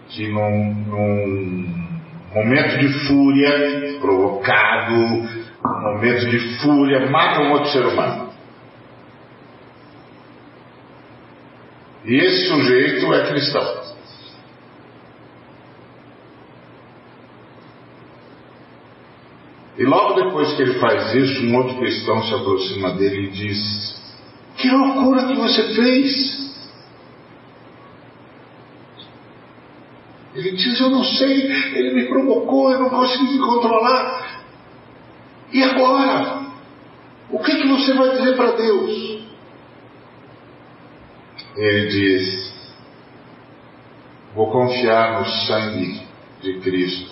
[0.09, 1.87] que num, num
[2.35, 8.33] momento de fúria, provocado, um momento de fúria, mata um outro ser humano.
[12.03, 13.87] E esse sujeito é cristão.
[19.77, 24.06] E logo depois que ele faz isso, um outro cristão se aproxima dele e diz:
[24.57, 26.47] Que loucura que você fez!
[30.33, 34.43] Ele diz: Eu não sei, ele me provocou, eu não consegui me controlar.
[35.51, 36.47] E agora?
[37.29, 39.25] O que, que você vai dizer para Deus?
[41.55, 42.53] Ele diz:
[44.35, 46.01] Vou confiar no sangue
[46.41, 47.11] de Cristo,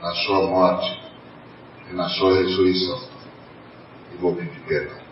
[0.00, 1.00] na sua morte
[1.90, 3.00] e na sua ressurreição.
[4.12, 5.04] E vou pedir perdão.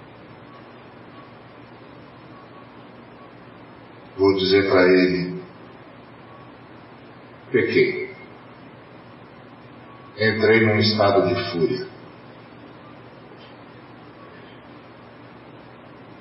[4.33, 5.43] Vou dizer para ele:
[7.51, 8.11] pequei.
[10.17, 11.87] Entrei num estado de fúria.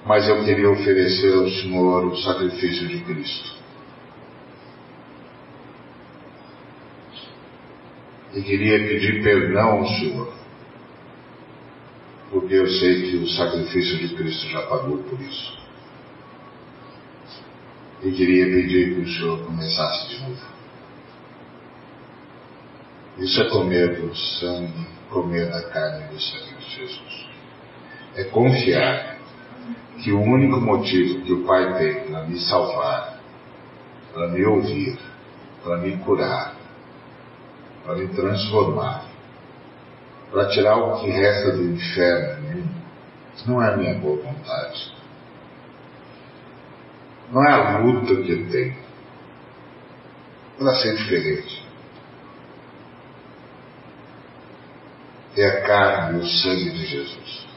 [0.06, 3.56] Mas eu queria oferecer ao Senhor o sacrifício de Cristo.
[8.34, 10.34] E queria pedir perdão ao Senhor
[12.30, 15.61] porque eu sei que o sacrifício de Cristo já pagou por isso.
[18.04, 20.52] E queria pedir que o Senhor começasse de novo.
[23.18, 27.26] Isso é comer do sangue, comer da carne do sangue de Jesus.
[28.16, 29.18] É confiar
[30.02, 33.20] que o único motivo que o Pai tem para me salvar,
[34.14, 34.98] para me ouvir,
[35.64, 36.56] para me curar,
[37.84, 39.06] para me transformar,
[40.32, 42.42] para tirar o que resta do inferno
[43.48, 45.01] não é a minha boa vontade.
[47.32, 48.76] Não é a luta que eu tenho.
[50.60, 51.66] Ela ser diferente.
[55.38, 57.48] É a carne e o sangue de Jesus.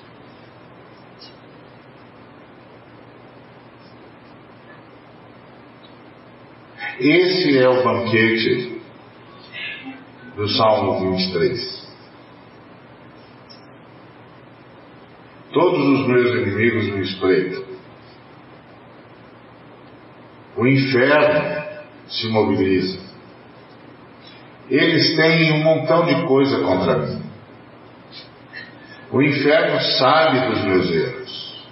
[7.00, 8.80] Esse é o banquete
[10.36, 11.84] do Salmo 23.
[15.52, 17.73] Todos os meus inimigos me espreitam.
[20.56, 21.64] O inferno
[22.08, 22.98] se mobiliza.
[24.70, 27.22] Eles têm um montão de coisa contra mim.
[29.10, 31.64] O inferno sabe dos meus erros.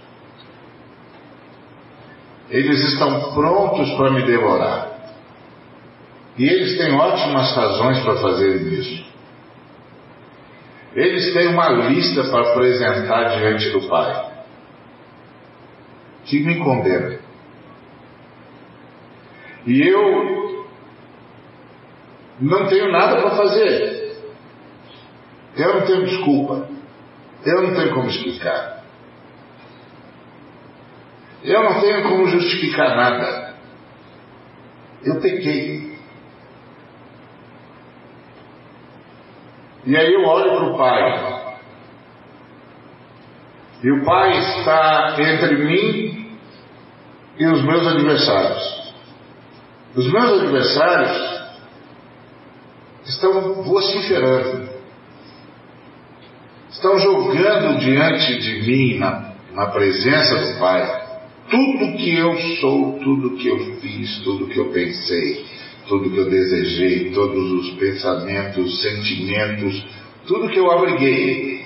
[2.51, 4.93] Eles estão prontos para me devorar.
[6.37, 9.05] E eles têm ótimas razões para fazerem isso.
[10.95, 14.33] Eles têm uma lista para apresentar diante do Pai
[16.25, 17.22] que me condena.
[19.67, 20.67] E eu
[22.41, 24.17] não tenho nada para fazer.
[25.57, 26.69] Eu não tenho desculpa.
[27.45, 28.83] Eu não tenho como explicar.
[31.45, 33.55] Eu não tenho como justificar nada.
[35.05, 35.99] Eu pequei.
[39.85, 41.43] E aí eu olho para o Pai.
[43.83, 46.39] E o Pai está entre mim
[47.37, 48.82] e os meus adversários.
[49.95, 51.43] Os meus adversários
[53.05, 54.71] estão vociferando,
[56.71, 61.03] estão jogando diante de mim, na, na presença do Pai,
[61.51, 65.45] tudo que eu sou, tudo que eu fiz, tudo que eu pensei,
[65.87, 69.85] tudo que eu desejei, todos os pensamentos, sentimentos,
[70.27, 71.63] tudo que eu abriguei.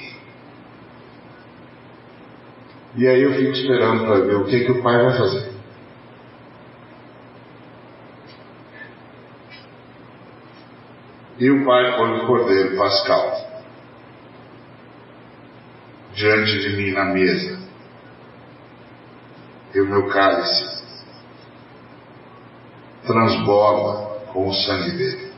[2.96, 5.55] E aí eu fico esperando para ver o que, que o pai vai fazer.
[11.38, 13.46] E o pai põe o cordeiro pascal
[16.14, 17.60] diante de mim na mesa.
[19.74, 20.82] E o meu cálice
[23.06, 25.32] transborda com o sangue dele.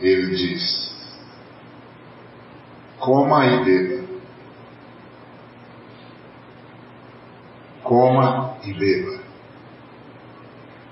[0.00, 0.92] Ele diz:
[2.98, 4.04] Coma e beba.
[7.84, 9.22] Coma e beba.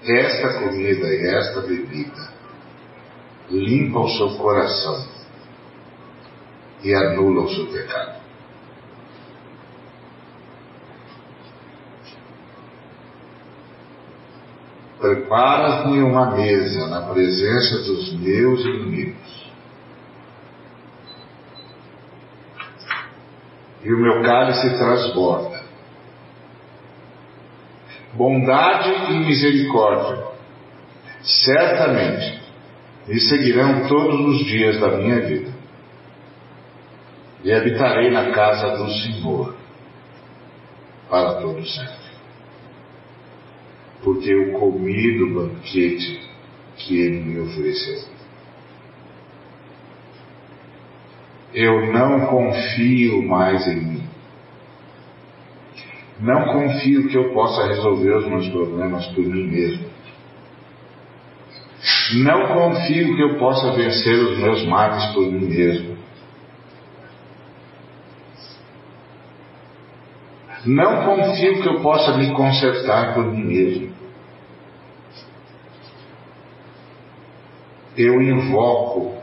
[0.05, 2.32] Esta comida e esta bebida
[3.51, 5.07] limpa o seu coração
[6.83, 8.23] e anula o seu pecado.
[15.01, 19.51] Preparas-me uma mesa na presença dos meus inimigos.
[23.83, 25.61] E o meu cálice transborda.
[28.15, 30.25] Bondade e misericórdia,
[31.23, 32.42] certamente,
[33.07, 35.53] me seguirão todos os dias da minha vida.
[37.45, 39.55] E habitarei na casa do Senhor
[41.09, 42.03] para todo sempre
[44.03, 46.21] porque eu comi do banquete
[46.77, 48.11] que ele me ofereceu.
[51.55, 54.03] Eu não confio mais em mim.
[56.21, 59.92] Não confio que eu possa resolver os meus problemas por mim mesmo.
[62.15, 65.97] Não confio que eu possa vencer os meus males por mim mesmo.
[70.65, 73.93] Não confio que eu possa me consertar por mim mesmo.
[77.97, 79.15] eu invoco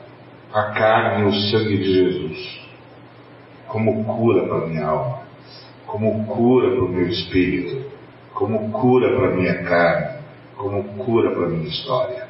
[0.53, 2.59] a carne e o sangue de Jesus
[3.67, 5.19] como cura para minha alma,
[5.85, 7.85] como cura para o meu espírito,
[8.33, 10.21] como cura para minha carne,
[10.57, 12.28] como cura para minha história.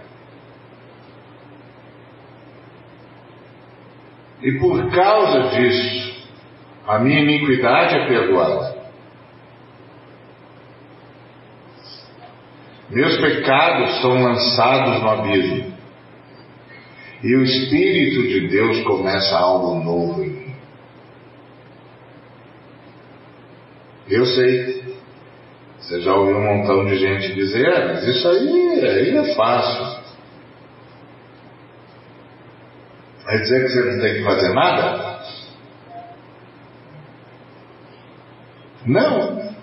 [4.42, 6.26] E por causa disso,
[6.88, 8.80] a minha iniquidade é perdoada.
[12.90, 15.74] Meus pecados são lançados no abismo.
[17.22, 20.56] E o Espírito de Deus começa algo novo em mim.
[24.10, 24.80] Eu sei.
[25.80, 29.89] Você já ouviu um montão de gente dizer, é, mas isso aí, aí é fácil.
[33.30, 35.20] Vai dizer que você não tem que fazer nada?
[38.88, 39.54] Não.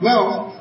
[0.00, 0.52] Não.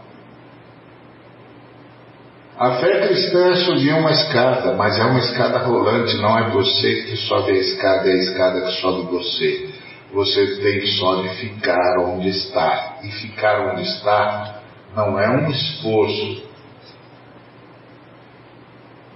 [2.58, 7.04] A fé cristã é subir uma escada, mas é uma escada rolante, não é você
[7.04, 9.70] que sobe a escada, é a escada que sobe você.
[10.14, 12.98] Você tem só de ficar onde está.
[13.04, 14.62] E ficar onde está
[14.96, 16.55] não é um esforço,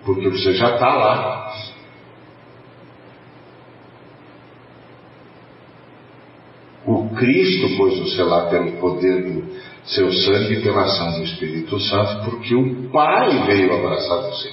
[0.09, 1.53] porque você já está lá.
[6.83, 9.53] O Cristo pôs você lá pelo poder do,
[9.83, 14.51] seu sangue pela ação do Espírito Santo, porque o Pai veio abraçar você.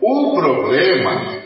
[0.00, 1.36] O problema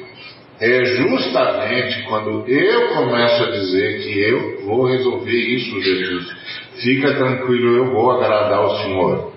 [0.59, 6.35] é justamente quando eu começo a dizer que eu vou resolver isso, Jesus.
[6.77, 9.30] Fica tranquilo, eu vou agradar o Senhor.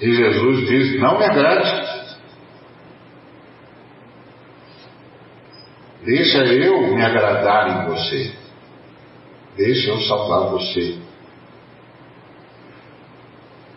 [0.00, 1.98] E Jesus diz: Não me agrade.
[6.04, 8.32] Deixa eu me agradar em você.
[9.56, 10.98] Deixa eu salvar você.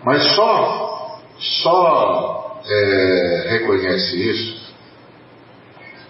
[0.03, 4.61] Mas só, só é, reconhece isso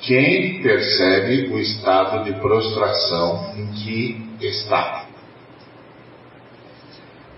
[0.02, 5.11] quem percebe o estado de prostração em que está.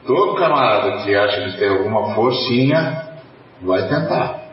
[0.06, 3.08] Todo camarada que acha que tem alguma forcinha
[3.62, 4.44] vai tentar.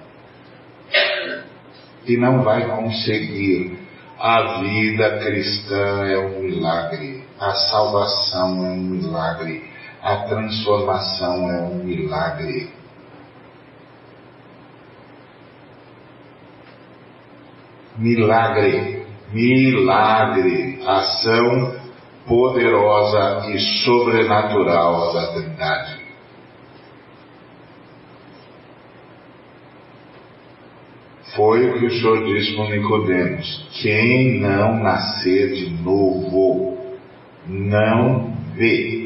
[2.06, 3.78] E não vai conseguir.
[4.18, 9.64] A vida cristã é um milagre, a salvação é um milagre,
[10.02, 12.70] a transformação é um milagre.
[17.96, 21.79] Milagre, milagre, ação
[22.30, 25.98] poderosa e sobrenatural da Trindade.
[31.34, 36.78] Foi o que o Senhor disse para Nicodemos: quem não nascer de novo
[37.48, 39.00] não vê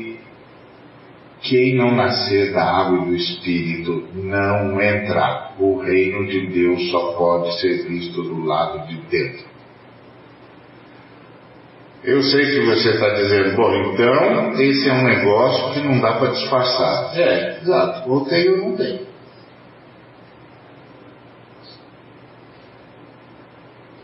[1.44, 5.52] quem não nascer da água e do Espírito não entra.
[5.58, 9.53] O reino de Deus só pode ser visto do lado de dentro.
[12.04, 16.12] Eu sei que você está dizendo, bom, então esse é um negócio que não dá
[16.18, 17.18] para disfarçar.
[17.18, 18.10] É, exato.
[18.10, 19.06] Ou tem ou não tem.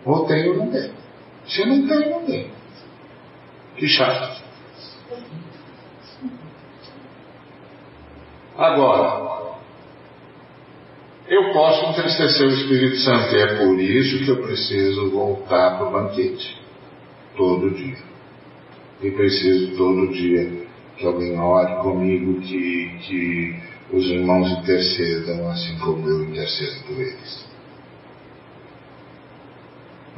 [0.03, 0.91] Ou tem ou não tem.
[1.47, 2.51] Se não tem, não tem.
[3.77, 4.43] Que chato.
[8.57, 9.57] Agora,
[11.29, 15.87] eu posso entristecer o Espírito Santo e é por isso que eu preciso voltar para
[15.87, 16.60] o banquete
[17.41, 17.97] todo dia.
[19.03, 20.69] E preciso todo dia
[20.99, 23.57] que alguém ore comigo, que, que
[23.91, 27.51] os irmãos intercedam, assim como eu intercedo por eles.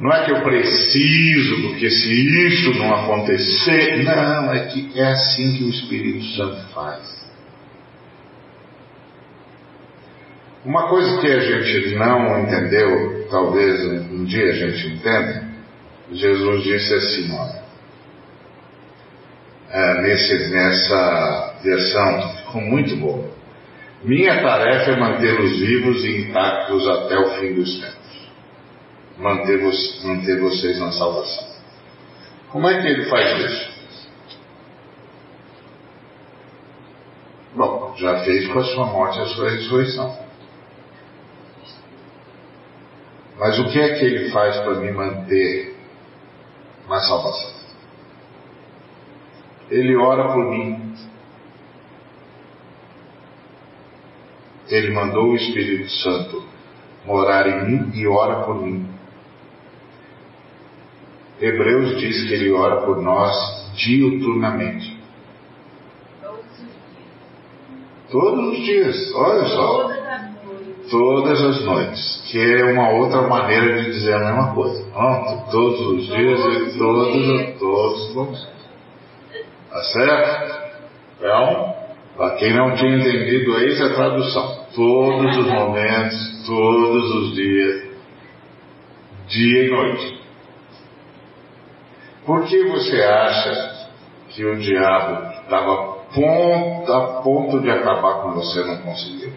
[0.01, 5.55] Não é que eu preciso, porque se isso não acontecer, não, é que é assim
[5.55, 7.23] que o Espírito Santo faz.
[10.65, 15.42] Uma coisa que a gente não entendeu, talvez um dia a gente entenda,
[16.13, 17.63] Jesus disse assim, olha,
[19.69, 23.31] é, nesse, nessa versão, ficou muito boa.
[24.03, 28.03] Minha tarefa é mantê-los vivos e intactos até o fim dos tempos.
[29.17, 29.61] Manter,
[30.03, 31.47] manter vocês na salvação.
[32.49, 33.73] Como é que ele faz isso?
[37.55, 40.19] Bom, já fez com a sua morte a sua ressurreição.
[43.39, 45.72] Mas o que é que ele faz para me manter
[46.87, 47.51] na salvação?
[49.69, 50.93] Ele ora por mim.
[54.67, 56.43] Ele mandou o Espírito Santo
[57.05, 58.87] morar em mim e ora por mim.
[61.39, 63.35] Hebreus diz que ele ora por nós
[63.75, 64.97] diuturnamente.
[68.09, 70.02] Todos os dias, olha só.
[70.89, 74.83] Todas as noites, que é uma outra maneira de dizer a mesma coisa.
[74.91, 78.47] Pronto, todos os dias e todos, todos os momentos.
[79.69, 80.63] Tá certo?
[81.17, 81.75] Então,
[82.17, 84.63] para quem não tinha entendido, é a tradução.
[84.75, 87.83] Todos os momentos, todos os dias,
[89.27, 90.21] dia e noite.
[92.25, 93.87] Por que você acha
[94.29, 99.33] que o diabo estava a ponto de acabar com você não conseguiu?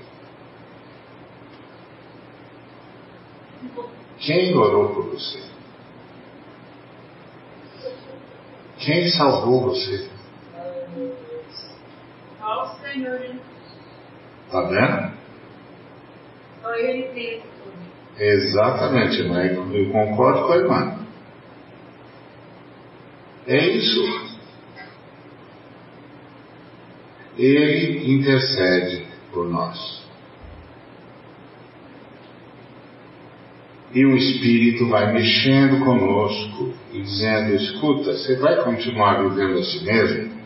[4.19, 5.43] Quem orou por você?
[8.79, 10.09] Quem salvou você?
[14.51, 15.13] Tá vendo?
[16.63, 17.43] Só Ele tem
[18.19, 20.99] Exatamente, mas eu concordo com a irmã.
[23.47, 24.37] É isso.
[27.37, 30.06] Ele intercede por nós.
[33.93, 40.37] E o Espírito vai mexendo conosco e dizendo: escuta, você vai continuar vivendo assim mesmo?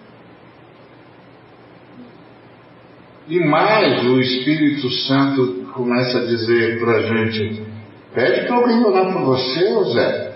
[3.28, 7.62] E mais, o Espírito Santo começa a dizer para a gente:
[8.14, 10.30] pede para alguém orar por você, Zé.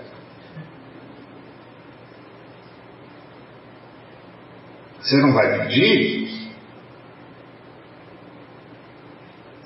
[5.01, 6.25] Você não vai pedir?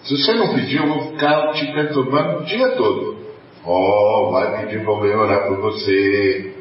[0.03, 3.28] Se você não pedir, eu vou ficar te perturbando o dia todo.
[3.71, 6.55] Oh, vai pedir para alguém orar por você.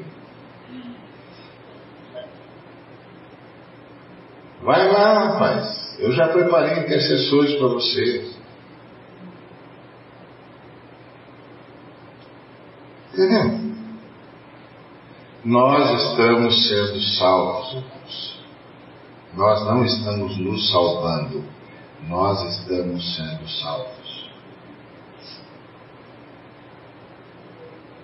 [4.62, 5.96] Vai lá, rapaz.
[5.98, 8.30] Eu já preparei intercessores para você.
[13.14, 13.58] Entendeu?
[15.46, 18.38] Nós estamos sendo salvos.
[19.32, 21.42] Nós não estamos nos salvando.
[22.06, 23.97] Nós estamos sendo salvos.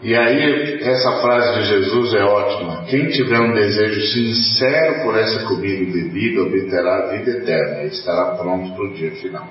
[0.05, 2.85] E aí, essa frase de Jesus é ótima.
[2.91, 7.87] Quem tiver um desejo sincero por essa comida e bebida obterá a vida eterna e
[7.87, 9.49] estará pronto para o dia final.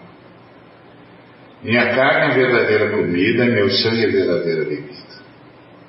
[1.64, 5.14] Minha carne é verdadeira comida, meu sangue é verdadeira bebida.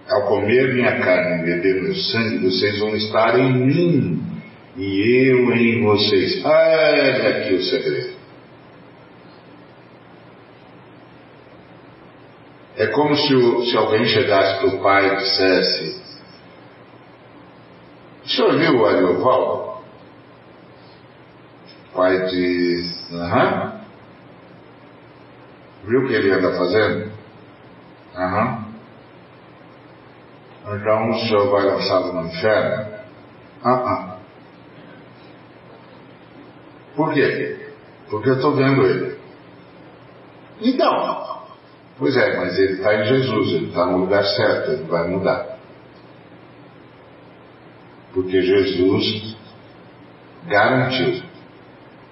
[0.08, 4.22] Ao comer minha carne e beber meu sangue, vocês vão estar em mim
[4.78, 6.42] e eu em vocês.
[6.42, 8.14] Olha aqui o segredo.
[12.76, 16.02] É como se, se alguém chegasse para o pai e dissesse:
[18.24, 19.84] O senhor viu o Arioval?
[21.92, 23.80] O pai diz: Aham.
[25.84, 27.12] Viu o que ele anda fazendo?
[28.16, 28.64] Aham.
[30.66, 32.94] Então o senhor vai lançado no inferno?
[33.62, 34.16] Ah, ah.
[36.96, 37.70] Por quê?
[38.08, 39.18] Porque eu estou vendo ele.
[40.60, 41.43] Então,
[41.98, 45.58] pois é, mas ele está em Jesus, ele está no lugar certo, ele vai mudar.
[48.12, 49.36] Porque Jesus
[50.46, 51.22] garantiu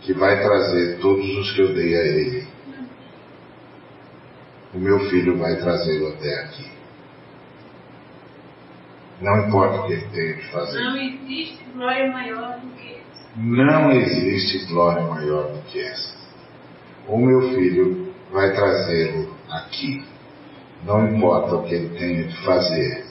[0.00, 2.46] que vai trazer todos os que eu dei a ele.
[4.74, 6.72] O meu filho vai trazê-lo até aqui.
[9.20, 10.80] Não importa o que ele tenha de fazer.
[10.80, 13.30] Não existe glória maior do que essa.
[13.36, 16.16] Não existe glória maior do que essa.
[17.06, 20.04] O meu filho vai trazê-lo aqui.
[20.84, 23.06] Não importa o que ele tenha de fazer.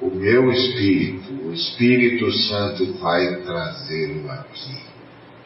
[0.00, 4.82] O meu Espírito, o Espírito Santo vai trazê-lo aqui.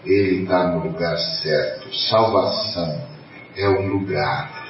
[0.05, 1.95] Ele está no lugar certo.
[1.95, 3.07] Salvação
[3.57, 4.67] é um lugar.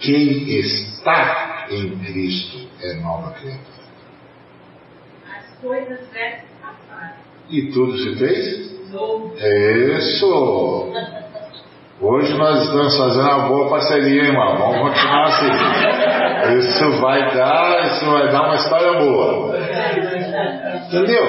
[0.00, 3.78] Quem está em Cristo é nova criatura.
[5.34, 7.16] As coisas velhas passaram.
[7.50, 8.90] E tudo se fez?
[8.90, 9.34] Novo.
[9.36, 10.92] Isso!
[12.00, 14.56] Hoje nós estamos fazendo uma boa parceria, irmão.
[14.56, 16.58] Vamos continuar assim.
[16.58, 19.58] Isso vai dar, isso vai dar uma história boa.
[20.86, 21.24] Entendeu?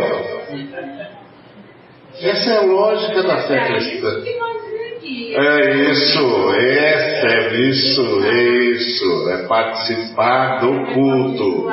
[2.21, 4.21] Essa é a lógica da fé cristã.
[5.31, 9.29] É isso, é isso, é isso.
[9.31, 11.67] É participar do culto.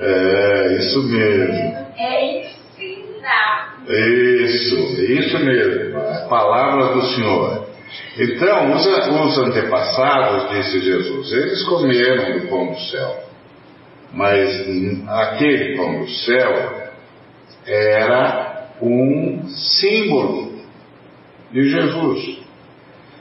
[0.00, 1.86] É, isso mesmo.
[1.98, 3.74] é ensinar.
[3.88, 7.67] Isso, isso mesmo, a palavra do Senhor.
[8.18, 13.24] Então, os, os antepassados, disse Jesus, eles comeram do pão do céu.
[14.12, 14.66] Mas
[15.06, 16.90] aquele pão do céu
[17.66, 20.52] era um símbolo
[21.52, 22.38] de Jesus.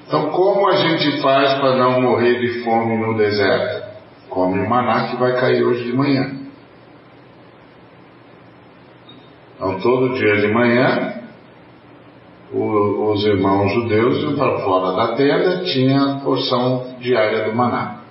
[0.08, 3.88] Então, como a gente faz para não morrer de fome no deserto?
[4.30, 6.38] Come o maná que vai cair hoje de manhã.
[9.56, 11.17] Então, todo dia de manhã,
[12.54, 18.02] os irmãos judeus iam para fora da tenda, tinha porção diária do maná.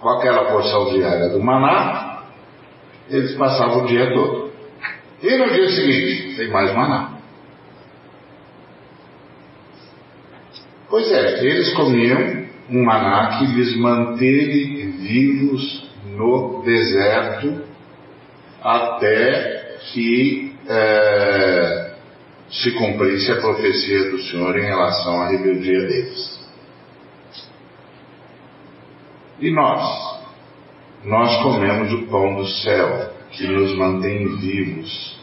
[0.00, 2.22] Com aquela porção diária do maná,
[3.08, 4.52] eles passavam o dia todo.
[5.22, 7.12] E no dia seguinte, tem mais maná.
[10.88, 17.62] Pois é, eles comiam um maná que lhes manteve vivos no deserto
[18.62, 21.81] até que eh,
[22.52, 26.40] se cumprisse a profecia do Senhor em relação à rebeldia deles.
[29.40, 30.20] E nós?
[31.02, 35.18] Nós comemos o pão do céu, que nos mantém vivos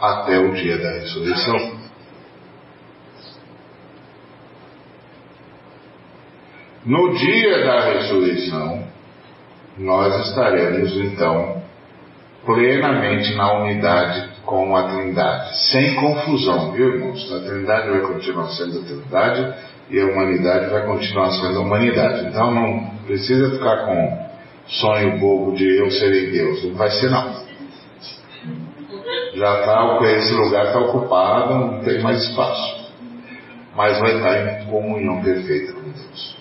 [0.00, 1.78] até o dia da ressurreição.
[6.86, 8.86] No dia da ressurreição,
[9.76, 11.60] nós estaremos então
[12.46, 17.30] plenamente na unidade com a Trindade, sem confusão, viu irmãos?
[17.30, 19.54] A Trindade vai continuar sendo a Trindade
[19.90, 22.28] e a humanidade vai continuar sendo a humanidade.
[22.28, 24.26] Então não precisa ficar com
[24.66, 27.46] sonho bobo de eu serei Deus, não vai ser não.
[29.34, 32.88] Já está, esse lugar está ocupado, não tem mais espaço.
[33.76, 36.36] Mas vai estar em comunhão perfeita com Deus.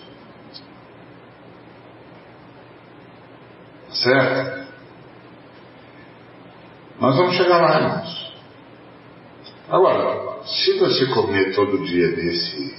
[3.89, 4.56] Certo?
[6.99, 8.33] Nós vamos chegar lá, irmãos.
[9.69, 12.75] Agora, se você comer todo dia desse,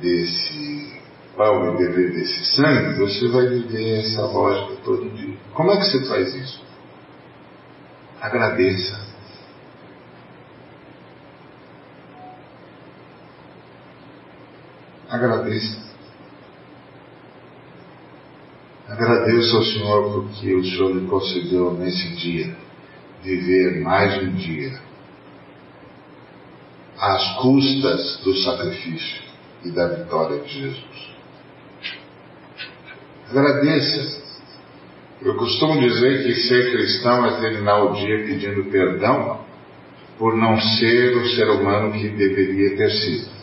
[0.00, 0.98] desse
[1.36, 5.36] pão e beber desse sangue, você vai viver essa lógica todo dia.
[5.52, 6.64] Como é que você faz isso?
[8.20, 8.98] Agradeça.
[15.10, 15.86] Agradeça.
[18.88, 22.67] Agradeço ao Senhor porque o Senhor me concedeu nesse dia
[23.22, 24.78] viver mais um dia
[26.98, 29.22] às custas do sacrifício
[29.64, 31.08] e da vitória de Jesus.
[33.30, 34.28] Agradeça.
[35.20, 39.44] Eu costumo dizer que ser cristão é terminar o dia pedindo perdão
[40.16, 43.38] por não ser o ser humano que deveria ter sido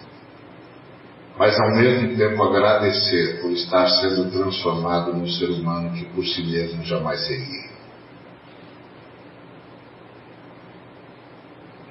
[1.38, 6.44] mas ao mesmo tempo agradecer por estar sendo transformado num ser humano que por si
[6.44, 7.75] mesmo jamais seria.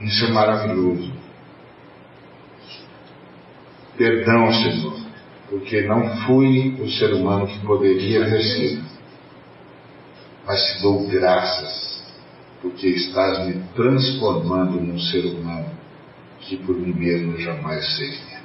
[0.05, 1.12] Isso é maravilhoso.
[3.96, 5.00] Perdão, Senhor,
[5.48, 8.84] porque não fui o ser humano que poderia ter sido,
[10.46, 12.05] mas te dou graças,
[12.61, 15.70] porque estás me transformando num ser humano
[16.40, 18.44] que por mim mesmo jamais seria.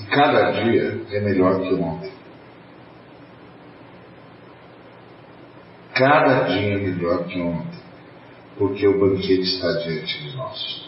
[0.00, 2.16] E cada dia é melhor que ontem.
[5.96, 7.80] cada dia melhor que ontem,
[8.58, 10.86] porque o banquete está diante de nós.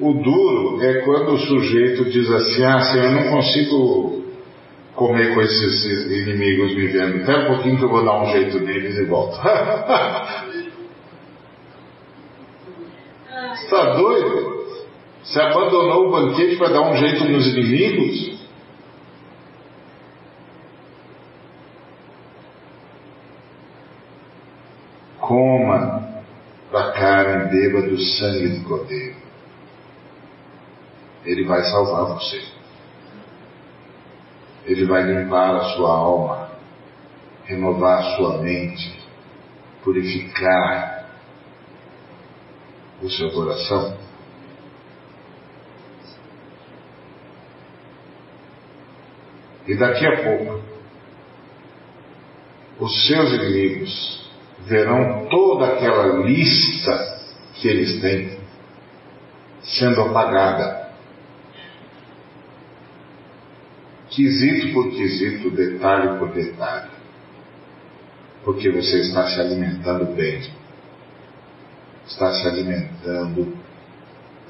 [0.00, 4.24] O duro é quando o sujeito diz assim: Ah, Senhor, eu não consigo
[4.94, 7.22] comer com esses inimigos me vendo.
[7.22, 9.36] Um pouquinho que eu vou dar um jeito neles e volto.
[13.54, 14.54] Está doido?
[15.22, 18.34] Você abandonou o banquete para dar um jeito nos inimigos?
[25.20, 26.03] Coma
[26.74, 29.14] da carne, beba do sangue do cordeiro.
[31.24, 32.44] Ele vai salvar você.
[34.66, 36.50] Ele vai limpar a sua alma,
[37.44, 38.92] renovar a sua mente,
[39.84, 41.08] purificar
[43.00, 43.96] o seu coração.
[49.68, 50.60] E daqui a pouco,
[52.80, 54.23] os seus inimigos
[54.66, 57.18] verão toda aquela lista
[57.54, 58.38] que eles têm
[59.62, 60.84] sendo apagada.
[64.10, 66.90] Quesito por quesito, detalhe por detalhe.
[68.44, 70.42] Porque você está se alimentando bem.
[72.06, 73.56] Está se alimentando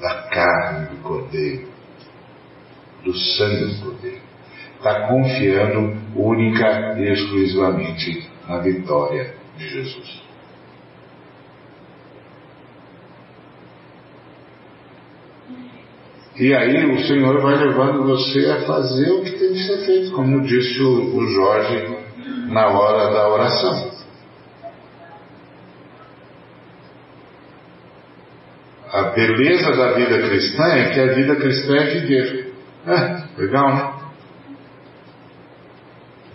[0.01, 1.69] da carne do cordeiro,
[3.03, 4.21] do sangue do cordeiro.
[4.77, 10.25] Está confiando única e exclusivamente na vitória de Jesus.
[16.37, 20.11] E aí o Senhor vai levando você a fazer o que tem que ser feito,
[20.11, 21.97] como disse o, Jorge
[22.49, 23.91] na hora da oração.
[28.91, 32.53] A beleza da vida cristã é que a vida cristã é viver.
[32.85, 33.94] É, legal, né?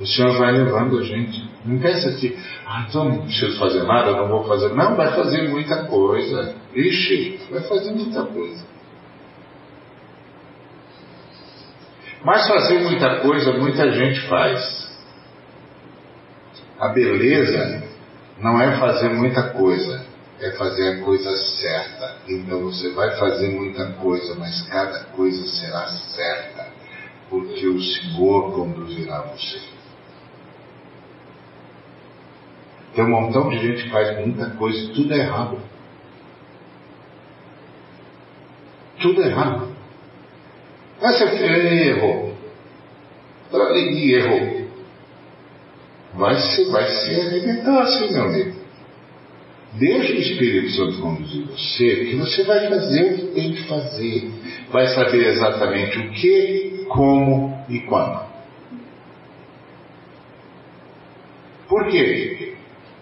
[0.00, 1.46] O Senhor vai levando a gente.
[1.62, 2.34] Não pensa que,
[2.66, 4.74] ah, então não preciso fazer nada, não vou fazer.
[4.74, 6.54] Não, vai fazer muita coisa.
[6.74, 8.64] Ixi, vai fazer muita coisa.
[12.24, 14.90] Mas fazer muita coisa, muita gente faz.
[16.78, 17.82] A beleza
[18.40, 20.02] não é fazer muita coisa,
[20.40, 21.30] é fazer a coisa
[21.60, 22.16] certa.
[22.26, 26.68] Então você vai fazer muita coisa, mas cada coisa será certa,
[27.28, 29.69] porque o Senhor conduzirá você.
[32.94, 35.58] Tem um montão de gente que faz muita coisa tudo é errado.
[39.00, 39.68] Tudo é errado.
[41.00, 41.44] Mas você
[41.88, 42.34] errou.
[43.52, 44.68] E errou.
[46.14, 48.60] Vai se, vai se arrebentar assim, meu amigo.
[49.74, 54.30] Deixa o Espírito Santo conduzir você, que você vai fazer o que tem que fazer.
[54.70, 58.28] Vai saber exatamente o que, como e quando.
[61.68, 62.49] Por quê?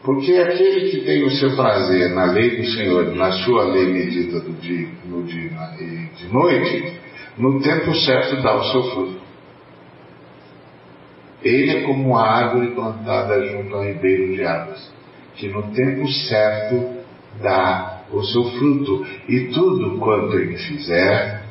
[0.02, 4.40] Porque aquele que tem o seu prazer na lei do Senhor, na sua lei medida
[4.40, 7.00] do dia, no dia e de noite,
[7.36, 9.20] no tempo certo dá o seu fruto.
[11.42, 14.92] Ele é como uma árvore plantada junto ao ribeiro de águas,
[15.36, 16.98] que no tempo certo
[17.40, 21.44] dá o seu fruto, e tudo quanto ele fizer,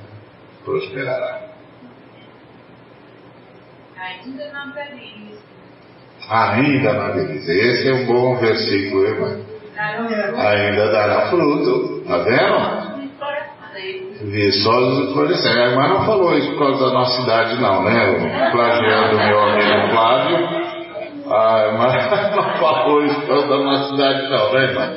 [0.65, 1.51] prosperará.
[3.95, 5.56] Ainda velhice.
[6.29, 7.51] Ainda na velhice.
[7.51, 9.37] Esse é um bom versículo, irmã.
[10.37, 12.03] Ainda dará fruto.
[12.07, 12.97] Tá vendo?
[14.31, 15.57] Viçosos e florescentes.
[15.57, 18.49] A irmã não falou isso por causa da nossa idade, não, né?
[18.51, 20.67] Plagiando meu amigo Flávio.
[21.29, 21.87] A irmã
[22.35, 24.93] não falou isso por causa da nossa idade, não, né, irmã?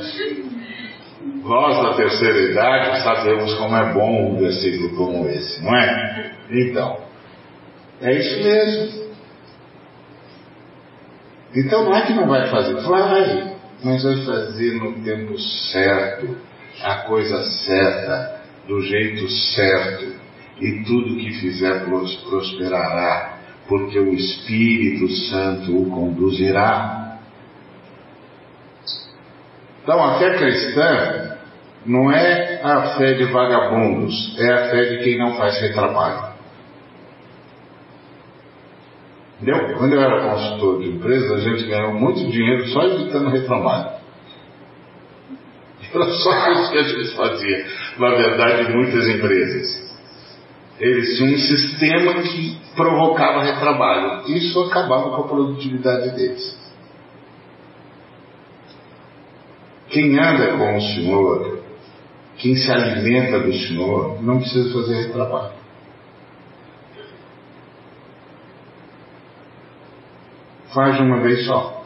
[1.45, 6.33] Nós, da terceira idade, sabemos como é bom um versículo como esse, não é?
[6.51, 6.99] Então,
[8.03, 9.09] é isso mesmo.
[11.55, 16.36] Então não é que não vai fazer, vai, mas vai fazer no tempo certo,
[16.82, 20.14] a coisa certa, do jeito certo,
[20.61, 21.84] e tudo que fizer
[22.28, 27.18] prosperará, porque o Espírito Santo o conduzirá.
[29.82, 31.36] Então a fé cristã
[31.84, 36.30] não é a fé de vagabundos, é a fé de quem não faz retrabalho.
[39.78, 44.01] Quando eu era consultor de empresa, a gente ganhou muito dinheiro só evitando retrabalho.
[45.93, 47.66] Era só isso que a gente fazia,
[47.99, 49.91] na verdade, muitas empresas.
[50.78, 54.30] Eles tinham um sistema que provocava retrabalho.
[54.30, 56.59] Isso acabava com a produtividade deles.
[59.88, 61.59] Quem anda com o Senhor,
[62.36, 65.59] quem se alimenta do Senhor, não precisa fazer retrabalho.
[70.75, 71.81] Faz de uma vez só.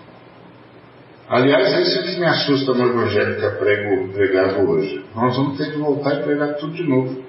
[1.29, 5.05] Aliás, isso é que me assusta no Evangelho que é prego, pregado hoje.
[5.15, 7.25] Nós vamos ter que voltar e pregar tudo de novo.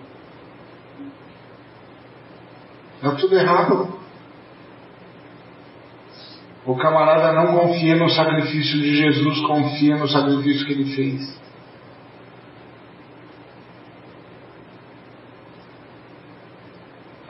[2.97, 3.95] Está tudo errado.
[6.65, 11.39] O camarada não confia no sacrifício de Jesus, confia no sacrifício que ele fez.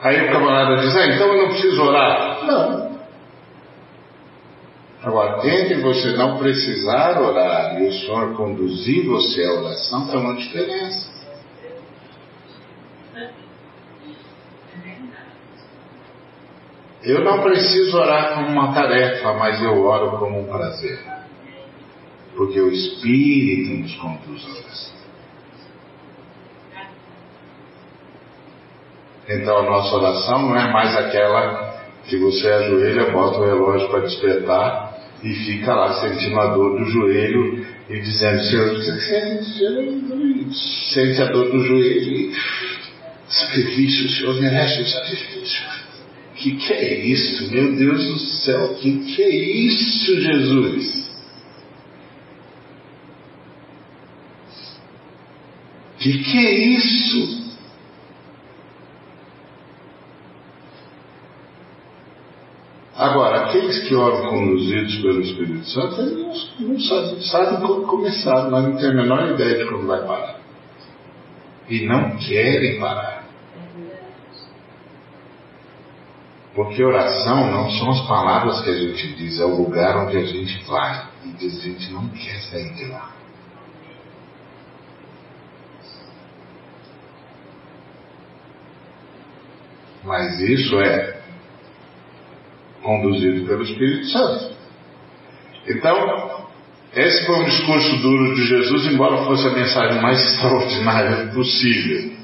[0.00, 2.44] Aí o camarada diz, ah, então eu não preciso orar.
[2.44, 2.85] Não.
[5.06, 10.34] Agora, entre você não precisar orar e o Senhor conduzir você à oração, tem uma
[10.34, 11.08] diferença.
[17.04, 20.98] Eu não preciso orar como uma tarefa, mas eu oro como um prazer.
[22.36, 24.96] Porque o Espírito nos conduz à oração.
[29.28, 31.76] Então a nossa oração não é mais aquela
[32.06, 34.85] que você ajoelha, bota o relógio para despertar
[35.26, 38.80] e fica lá sentindo a dor do joelho e dizendo, Senhor,
[40.92, 42.32] sente a dor do joelho,
[43.28, 45.64] sacrifício, o Senhor merece o sacrifício.
[46.36, 47.50] Que que é isso?
[47.50, 51.06] Meu Deus do céu, que que é isso, Jesus?
[55.98, 57.45] Que que é isso?
[62.96, 68.64] Agora, aqueles que oram conduzidos pelo Espírito Santo, eles não sabem, sabem como começar, mas
[68.64, 70.40] não têm a menor ideia de como vai parar.
[71.68, 73.26] E não querem parar.
[76.54, 80.24] Porque oração não são as palavras que a gente diz, é o lugar onde a
[80.24, 83.10] gente vai e a gente não quer sair de lá.
[90.02, 91.15] Mas isso é
[92.86, 94.54] conduzido pelo Espírito Santo.
[95.68, 96.46] Então,
[96.94, 102.16] esse foi um discurso duro de Jesus, embora fosse a mensagem mais extraordinária possível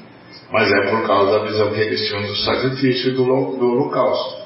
[0.53, 4.43] mas é por causa da visão que eles tinham do sacrifício e do, holocausto.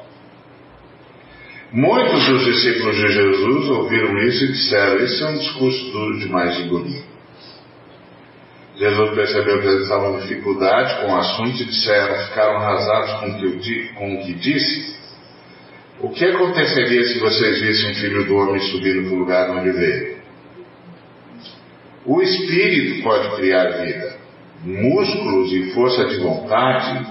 [1.73, 6.55] Muitos dos discípulos de Jesus ouviram isso e disseram: Isso é um discurso duro demais
[6.55, 7.03] de engolir.
[8.77, 13.27] Jesus percebeu que eles estavam em dificuldade com o assunto e disseram, ficaram arrasados com
[13.31, 14.96] o, que, com o que disse.
[15.99, 19.71] O que aconteceria se vocês vissem um filho do homem subindo para o lugar onde
[19.71, 20.17] veio?
[22.05, 24.17] O Espírito pode criar vida
[24.63, 27.07] músculos e força de vontade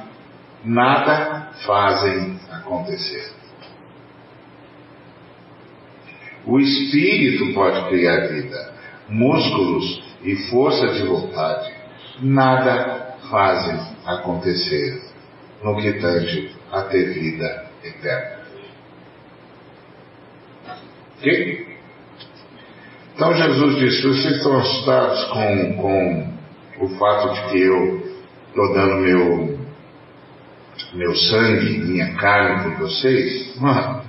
[0.64, 3.32] nada fazem acontecer.
[6.44, 8.72] O espírito pode criar vida,
[9.08, 11.72] músculos e força de vontade
[12.20, 15.02] nada fazem acontecer
[15.62, 18.35] no que tange a ter vida eterna.
[21.18, 21.66] Ok?
[23.14, 28.06] Então Jesus disse: vocês estão assustados com, com o fato de que eu
[28.48, 29.58] estou dando meu,
[30.94, 34.02] meu sangue, minha carne por vocês, mano,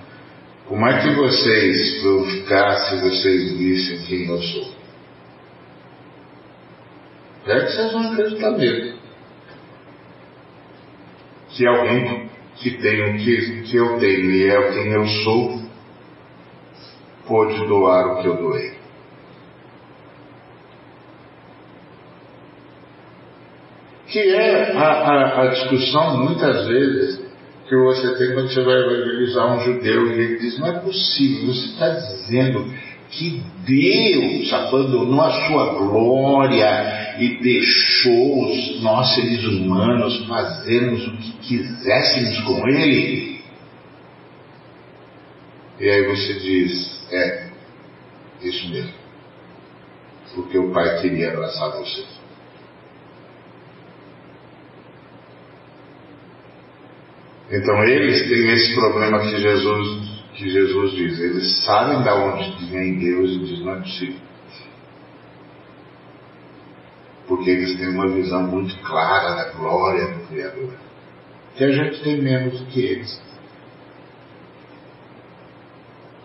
[0.68, 4.78] como é que vocês vão ficar se vocês vissem quem eu sou?
[7.48, 8.98] É que vocês vão acreditar mesmo.
[11.52, 15.67] Que alguém que tem o que, que eu tenho e é quem eu sou,
[17.28, 18.78] pode doar o que eu doei.
[24.08, 27.22] que é a, a, a, discussão muitas vezes
[27.68, 31.54] que você tem quando você vai evangelizar um judeu e ele diz, não é possível,
[31.54, 32.74] você está dizendo
[33.12, 41.32] que Deus abandonou a sua glória e deixou os nós seres humanos fazermos o que
[41.42, 43.37] quiséssemos com Ele.
[45.80, 47.50] E aí você diz, é,
[48.42, 48.94] isso mesmo.
[50.34, 52.06] Porque o Pai queria abraçar você.
[57.50, 61.20] Então eles têm esse problema que Jesus, que Jesus diz.
[61.20, 64.20] Eles sabem de onde vem Deus e diz não é possível.
[67.28, 70.74] Porque eles têm uma visão muito clara da glória do Criador.
[71.56, 73.22] Que a gente tem menos do que eles.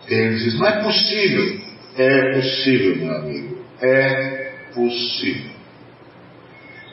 [0.07, 1.61] Eles dizem, não é possível.
[1.95, 3.57] É possível, meu amigo.
[3.81, 5.53] É possível.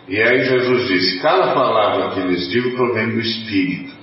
[0.09, 3.95] E aí Jesus disse: cada palavra que lhes digo provém do Espírito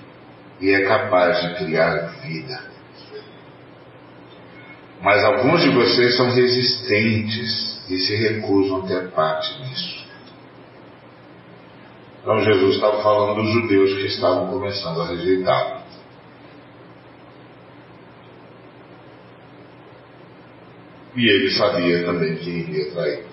[0.60, 2.62] e é capaz de criar vida.
[5.02, 10.08] Mas alguns de vocês são resistentes e se recusam a ter parte nisso.
[12.22, 15.77] Então Jesus estava falando dos judeus que estavam começando a rejeitá-lo.
[21.18, 23.24] E ele sabia também que iria trair.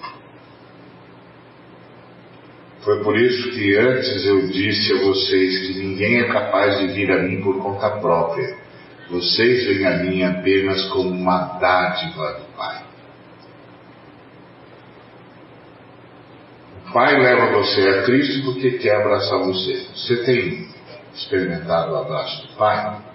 [2.80, 7.12] Foi por isso que antes eu disse a vocês que ninguém é capaz de vir
[7.12, 8.56] a mim por conta própria.
[9.10, 12.82] Vocês vêm a mim apenas como uma dádiva do Pai.
[16.88, 19.86] O Pai leva você a Cristo porque quer abraçar você.
[19.94, 20.68] Você tem
[21.14, 23.13] experimentado o abraço do Pai?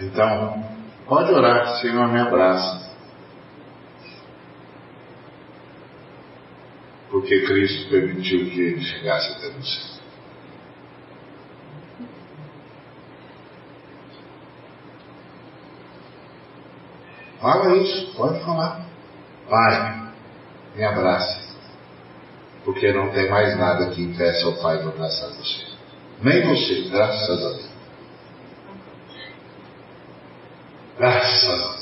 [0.00, 0.64] Então,
[1.06, 2.90] pode orar, Senhor, me abraça.
[7.10, 10.00] porque Cristo permitiu que ele chegasse até você.
[17.40, 18.86] Fala isso, pode falar.
[19.48, 20.12] Pai,
[20.76, 21.50] me abrace.
[22.64, 25.66] Porque não tem mais nada que impeça o Pai de abraçar você.
[26.22, 27.69] Nem você, graças a Deus.
[31.00, 31.80] Graças a Deus.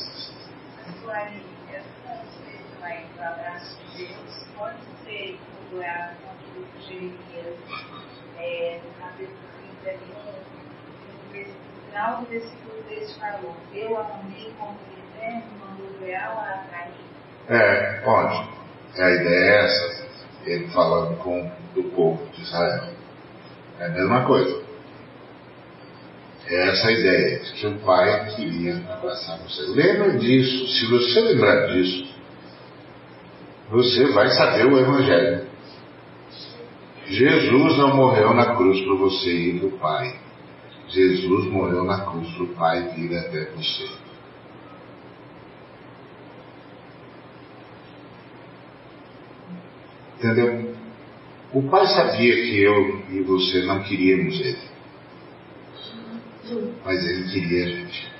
[5.73, 5.81] o
[8.79, 9.37] no capítulo
[9.83, 10.15] 31,
[11.35, 16.95] no final do versículo 3 falou, eu amei como eterno, mando real a atrair.
[17.49, 18.49] É, pode.
[19.01, 20.07] A ideia é essa.
[20.47, 22.85] Ele falando com o povo de Israel.
[23.81, 24.68] É a mesma coisa.
[26.51, 29.63] É essa ideia de que o pai queria abraçar você.
[29.67, 30.67] Lembra disso.
[30.69, 32.09] Se você lembrar disso,
[33.71, 35.47] você vai saber o Evangelho.
[37.07, 40.21] Jesus não morreu na cruz para você ir para o Pai.
[40.89, 43.89] Jesus morreu na cruz para o Pai vir até você.
[50.17, 50.75] Entendeu?
[51.53, 54.78] O Pai sabia que eu e você não queríamos Ele.
[56.85, 58.13] Mas Ele queria a gente.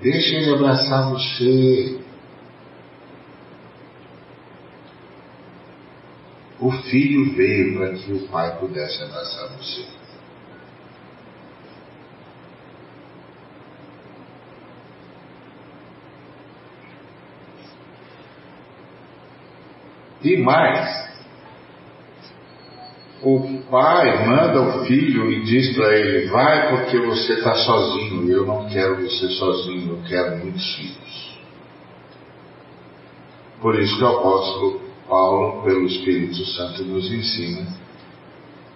[0.00, 2.00] Deixa Ele abraçar você.
[6.58, 9.86] O filho veio para que o pai pudesse abraçar você.
[20.22, 21.09] E mais,
[23.22, 28.30] o pai manda o filho e diz para ele: Vai porque você está sozinho.
[28.30, 31.38] Eu não quero você sozinho, eu quero muitos filhos.
[33.60, 37.66] Por isso que o apóstolo Paulo, pelo Espírito Santo, nos ensina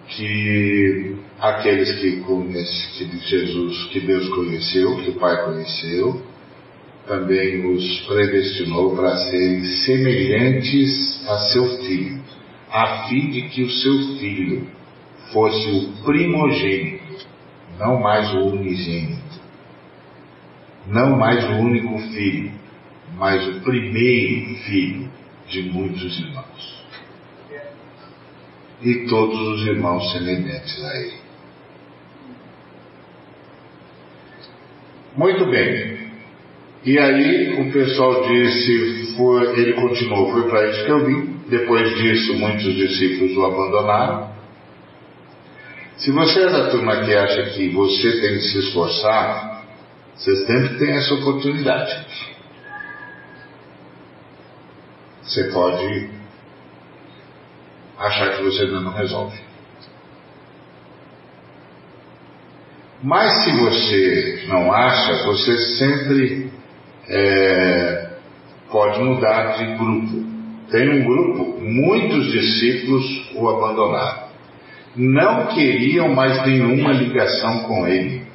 [0.09, 6.21] que aqueles que, conhece, que Jesus, que Deus conheceu, que o Pai conheceu,
[7.07, 12.21] também os predestinou para serem semelhantes a seu filho,
[12.75, 14.67] a fim de que o seu filho
[15.31, 17.25] fosse o primogênito,
[17.79, 19.39] não mais o unigênito,
[20.85, 22.51] não mais o único filho,
[23.15, 25.09] mas o primeiro filho
[25.47, 26.83] de muitos irmãos.
[28.81, 31.13] E todos os irmãos semelhantes a ele.
[35.15, 36.09] Muito bem.
[36.83, 41.34] E aí o pessoal disse, foi, ele continuou, foi para isso que eu vim.
[41.49, 44.33] Depois disso, muitos discípulos o abandonaram.
[45.97, 49.63] Se você é da turma que acha que você tem que se esforçar,
[50.15, 52.05] você sempre tem essa oportunidade.
[55.21, 56.09] Você pode
[57.97, 59.39] achar que você ainda não resolve.
[63.03, 66.51] Mas se você não acha, você sempre
[67.07, 68.09] é,
[68.71, 70.34] pode mudar de grupo.
[70.69, 74.25] Tem um grupo, muitos discípulos o abandonaram.
[74.95, 78.25] Não queriam mais nenhuma ligação com ele.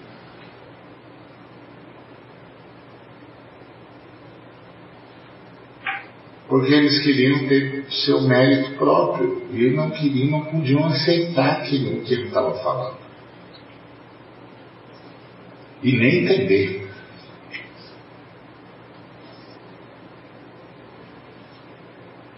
[6.51, 12.13] porque eles queriam ter seu mérito próprio e não queriam, não podiam aceitar aquilo que
[12.13, 12.97] ele estava falando.
[15.81, 16.80] E nem entender.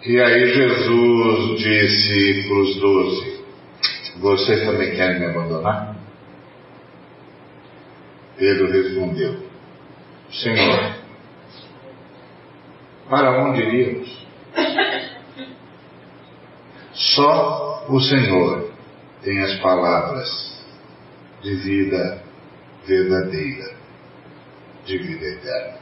[0.05, 3.45] E aí Jesus disse para os doze,
[4.17, 5.97] vocês também querem me abandonar?
[8.37, 9.47] Pedro respondeu,
[10.33, 10.97] Senhor,
[13.09, 14.27] para onde iríamos?
[16.95, 18.73] Só o Senhor
[19.23, 20.67] tem as palavras
[21.43, 22.25] de vida
[22.85, 23.77] verdadeira,
[24.85, 25.79] de vida eterna.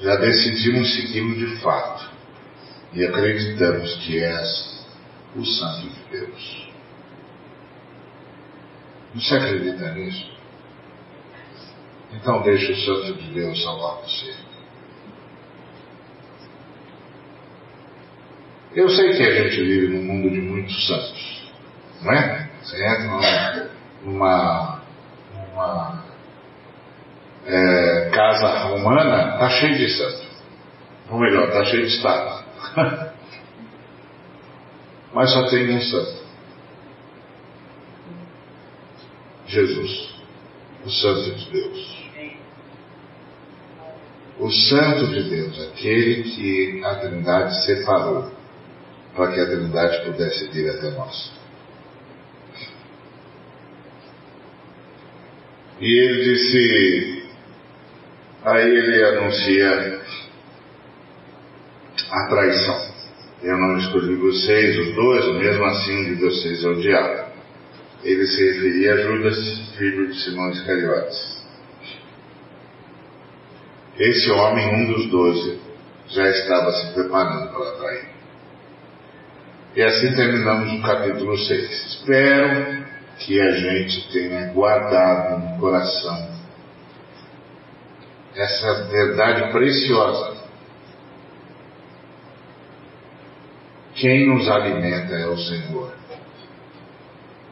[0.00, 2.17] Já decidimos segui-lo de fato
[2.92, 4.86] e acreditamos que és
[5.36, 6.68] o Santo de Deus.
[9.14, 10.38] Você acredita nisso?
[12.12, 14.34] Então deixe o Santo de Deus salvar você.
[18.74, 21.50] Eu sei que a gente vive num mundo de muitos santos,
[22.02, 22.48] não é?
[22.62, 23.70] Você entra
[24.04, 24.82] numa,
[25.52, 26.04] numa
[27.46, 30.28] é, casa romana, está cheio de santo.
[31.10, 32.37] Ou melhor, está cheio de estátua.
[35.12, 36.28] Mas só tem um santo.
[39.46, 40.14] Jesus,
[40.84, 41.98] o Santo de Deus.
[44.38, 48.30] O Santo de Deus, aquele que a Trindade separou
[49.16, 51.32] para que a Trindade pudesse vir até nós.
[55.80, 57.28] E ele disse,
[58.44, 60.02] aí ele anuncia
[62.10, 62.98] a traição.
[63.42, 67.28] Eu não escolhi vocês, os dois, mesmo assim um de vocês é o diabo.
[68.02, 71.38] Ele se referia a Judas, filho de Simão Iscariotes.
[73.98, 75.58] Esse homem, um dos doze,
[76.08, 78.08] já estava se preparando para trair.
[79.76, 81.86] E assim terminamos o capítulo 6.
[81.86, 82.86] Espero
[83.18, 86.28] que a gente tenha guardado no coração
[88.34, 90.37] essa verdade preciosa.
[93.98, 95.92] Quem nos alimenta é o Senhor.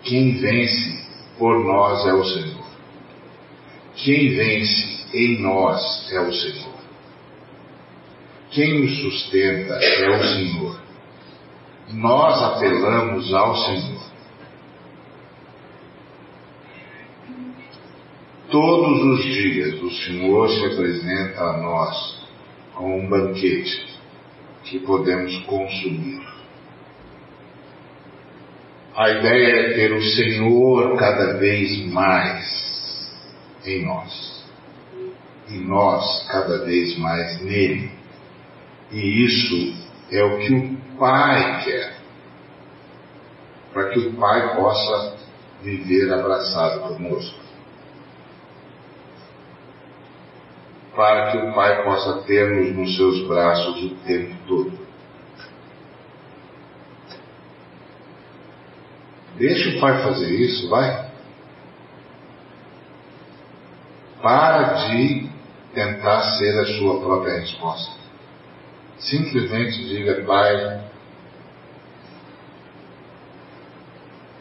[0.05, 1.05] Quem vence
[1.37, 2.67] por nós é o Senhor.
[3.97, 6.77] Quem vence em nós é o Senhor.
[8.53, 10.81] Quem nos sustenta é o Senhor.
[11.95, 14.07] Nós apelamos ao Senhor.
[18.49, 22.25] Todos os dias o Senhor se apresenta a nós
[22.77, 23.85] com um banquete
[24.63, 26.36] que podemos consumir.
[28.97, 33.13] A ideia é ter o Senhor cada vez mais
[33.65, 34.45] em nós.
[35.49, 37.91] E nós cada vez mais nele.
[38.91, 39.75] E isso
[40.11, 41.97] é o que o Pai quer.
[43.73, 45.17] Para que o Pai possa
[45.63, 47.47] viver abraçado conosco.
[50.97, 54.86] para que o Pai possa ter-nos nos seus braços o tempo todo.
[59.39, 61.11] Deixa o Pai fazer isso, vai.
[64.23, 65.29] Para de
[65.75, 67.97] tentar ser a sua própria resposta.
[68.99, 70.85] Simplesmente diga, Pai,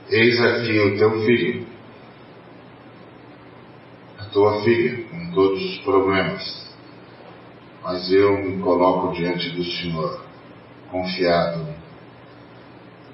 [0.09, 1.67] eis aqui o teu filho,
[4.17, 6.65] a tua filha todos os problemas,
[7.83, 10.21] mas eu me coloco diante do Senhor,
[10.89, 11.74] confiado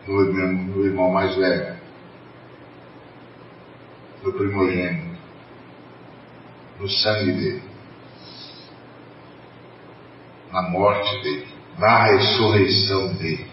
[0.07, 1.77] no irmão, mais velho,
[4.23, 5.17] no primogênito,
[6.79, 7.63] no sangue dele,
[10.51, 11.47] na morte dele,
[11.77, 13.51] na ressurreição dele.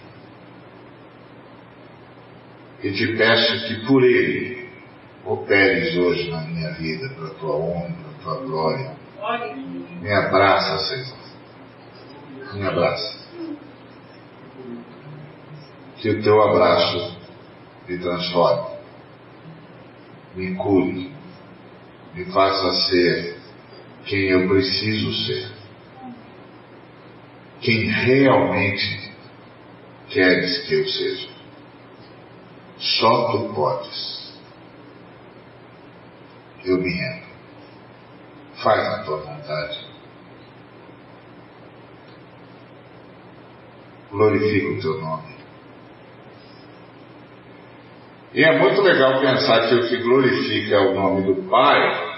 [2.82, 4.68] E te peço que por ele
[5.24, 8.96] operes hoje na minha vida, para a tua honra, tua glória.
[10.00, 11.18] Me abraça, Senhor.
[12.54, 13.27] Me abraça.
[15.98, 17.16] Que o teu abraço
[17.88, 18.76] me transforme,
[20.34, 21.12] me cure,
[22.14, 23.38] me faça ser
[24.04, 25.50] quem eu preciso ser,
[27.60, 29.12] quem realmente
[30.08, 31.28] queres que eu seja.
[32.78, 34.32] Só tu podes.
[36.64, 37.26] Eu me rendo.
[38.62, 39.86] Faz a tua vontade.
[44.10, 45.37] Glorifica o teu nome.
[48.34, 52.08] E é muito legal pensar que o que glorifica o nome do Pai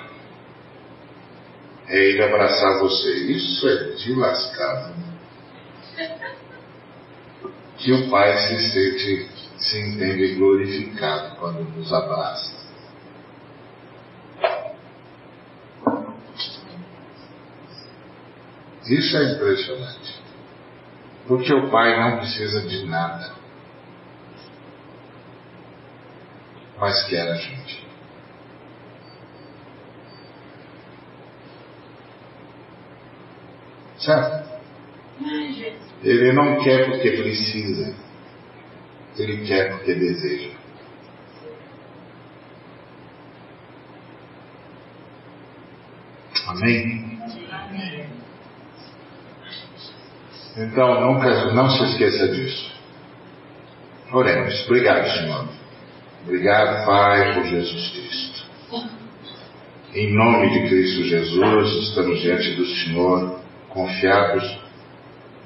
[1.89, 3.11] é ele abraçar você.
[3.33, 4.95] Isso é de lascado.
[7.79, 12.61] Que o Pai se sente, se entende glorificado quando nos abraça.
[18.91, 20.21] Isso é impressionante.
[21.29, 23.40] Porque o pai não precisa de nada.
[26.81, 27.87] Mas quer a gente.
[33.99, 34.49] Certo?
[36.03, 37.95] Ele não quer porque precisa.
[39.19, 40.51] Ele quer porque deseja.
[46.47, 47.21] Amém?
[50.57, 52.73] Então, nunca, não se esqueça disso.
[54.13, 54.65] Oremos.
[54.65, 55.60] Obrigado, Senhor.
[56.25, 58.47] Obrigado, Pai, por Jesus Cristo.
[59.95, 63.41] Em nome de Cristo Jesus, estamos diante do Senhor,
[63.71, 64.59] confiados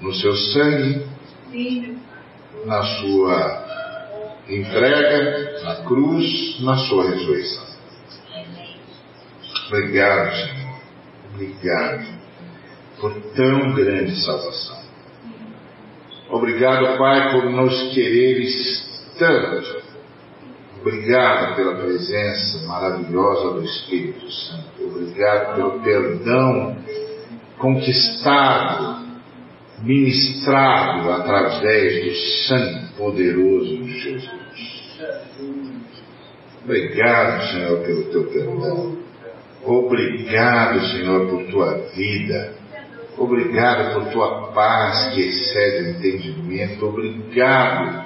[0.00, 1.06] no seu sangue,
[2.66, 3.64] na sua
[4.48, 7.64] entrega, na cruz, na sua ressurreição.
[9.68, 10.80] Obrigado, Senhor.
[11.32, 12.06] Obrigado
[13.00, 14.84] por tão grande salvação.
[16.28, 19.83] Obrigado, Pai, por nos quereres tanto.
[20.84, 24.84] Obrigado pela presença maravilhosa do Espírito Santo.
[24.84, 26.76] Obrigado pelo perdão
[27.56, 29.06] conquistado,
[29.82, 32.14] ministrado através do
[32.46, 34.30] sangue poderoso de Jesus.
[36.62, 38.98] Obrigado, Senhor, pelo teu perdão.
[39.64, 42.52] Obrigado, Senhor, por tua vida.
[43.16, 46.84] Obrigado por tua paz que excede o entendimento.
[46.84, 48.04] Obrigado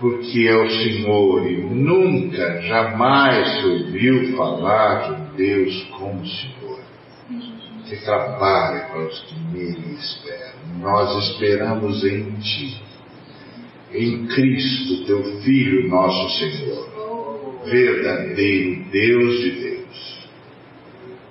[0.00, 6.80] porque é o Senhor e nunca, jamais se ouviu falar de Deus como Senhor,
[7.88, 10.58] que trabalha para os que nele esperam.
[10.80, 12.80] Nós esperamos em Ti,
[13.92, 19.68] em Cristo, Teu Filho, nosso Senhor, verdadeiro Deus de Deus.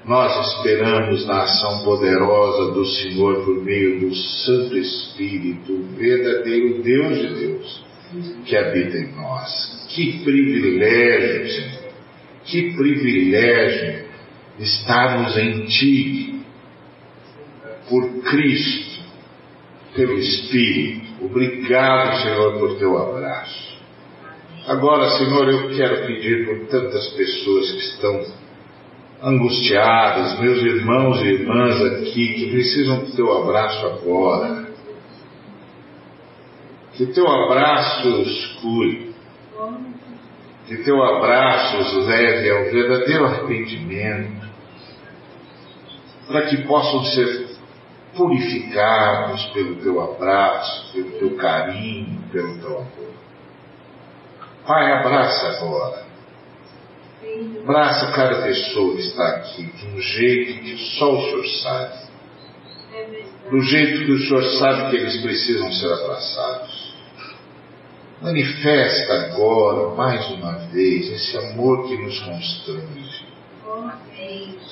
[0.05, 7.35] Nós esperamos na ação poderosa do Senhor por meio do Santo Espírito, verdadeiro Deus de
[7.35, 7.86] Deus,
[8.45, 9.85] que habita em nós.
[9.89, 11.87] Que privilégio, Senhor!
[12.45, 14.05] Que privilégio
[14.59, 16.41] estarmos em Ti,
[17.89, 19.03] por Cristo,
[19.95, 21.25] pelo Espírito.
[21.25, 23.77] Obrigado, Senhor, por Teu abraço.
[24.67, 28.25] Agora, Senhor, eu quero pedir por tantas pessoas que estão
[29.23, 34.66] angustiadas, meus irmãos e irmãs aqui que precisam do teu abraço agora.
[36.97, 39.15] Que teu abraço os cure.
[40.67, 44.47] Que teu abraço os leve ao verdadeiro arrependimento.
[46.27, 47.47] Para que possam ser
[48.15, 53.17] purificados pelo teu abraço, pelo teu carinho, pelo teu amor.
[54.65, 56.07] Pai, abraça agora
[57.63, 62.07] Abraça cada pessoa que está aqui de um jeito que só o Senhor sabe.
[63.49, 66.66] Do jeito que o Senhor sabe que eles precisam ser abraçados.
[68.21, 73.27] Manifesta agora, mais uma vez, esse amor que nos constrange.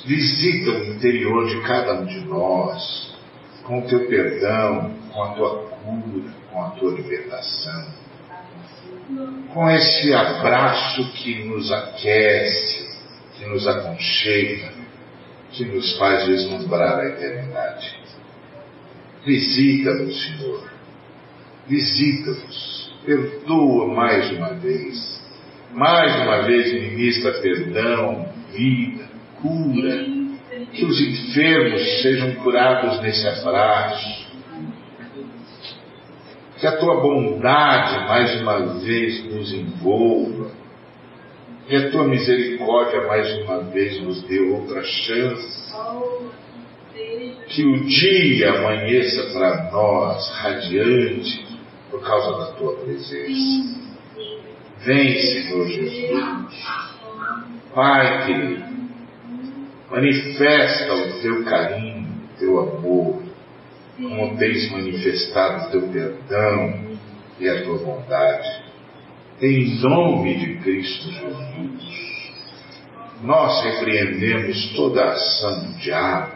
[0.05, 3.15] Visita o interior de cada um de nós,
[3.63, 8.05] com o teu perdão, com a tua cura, com a tua libertação
[9.53, 12.89] com esse abraço que nos aquece,
[13.37, 14.73] que nos aconchega,
[15.51, 17.97] que nos faz vislumbrar a eternidade.
[19.25, 20.69] Visita-nos, Senhor.
[21.67, 22.74] Visita-nos.
[23.05, 25.23] Perdoa mais uma vez.
[25.73, 29.09] Mais uma vez ministra perdão, vida,
[29.41, 30.05] cura.
[30.73, 34.25] Que os enfermos sejam curados nesse abraço
[36.59, 40.51] que a tua bondade mais uma vez nos envolva,
[41.67, 45.73] que a tua misericórdia mais uma vez nos dê outra chance,
[47.49, 51.54] que o dia amanheça para nós radiante
[51.95, 53.85] por causa da tua presença.
[54.79, 56.65] Vem, Senhor Jesus.
[57.73, 58.65] Pai querido,
[59.89, 63.23] manifesta o teu carinho, o teu amor,
[63.97, 66.97] como tens manifestado o teu perdão
[67.39, 68.63] e a tua bondade.
[69.41, 72.33] Em nome de Cristo Jesus,
[73.21, 76.31] nós repreendemos toda a ação do diabo,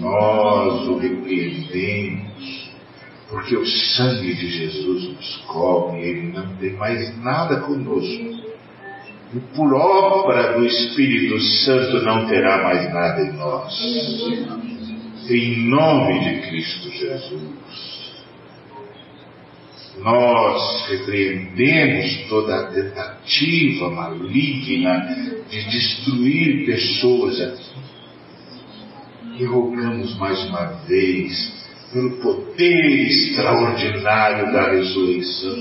[0.00, 2.37] nós o repreendemos,
[3.28, 8.38] porque o sangue de Jesus nos cobre, ele não tem mais nada conosco.
[9.34, 13.78] E por obra do Espírito Santo não terá mais nada em nós
[15.30, 17.68] em nome de Cristo Jesus.
[19.98, 27.78] Nós repreendemos toda a tentativa maligna de destruir pessoas aqui.
[29.38, 31.57] E rogamos mais uma vez
[31.92, 35.56] pelo poder extraordinário da ressurreição,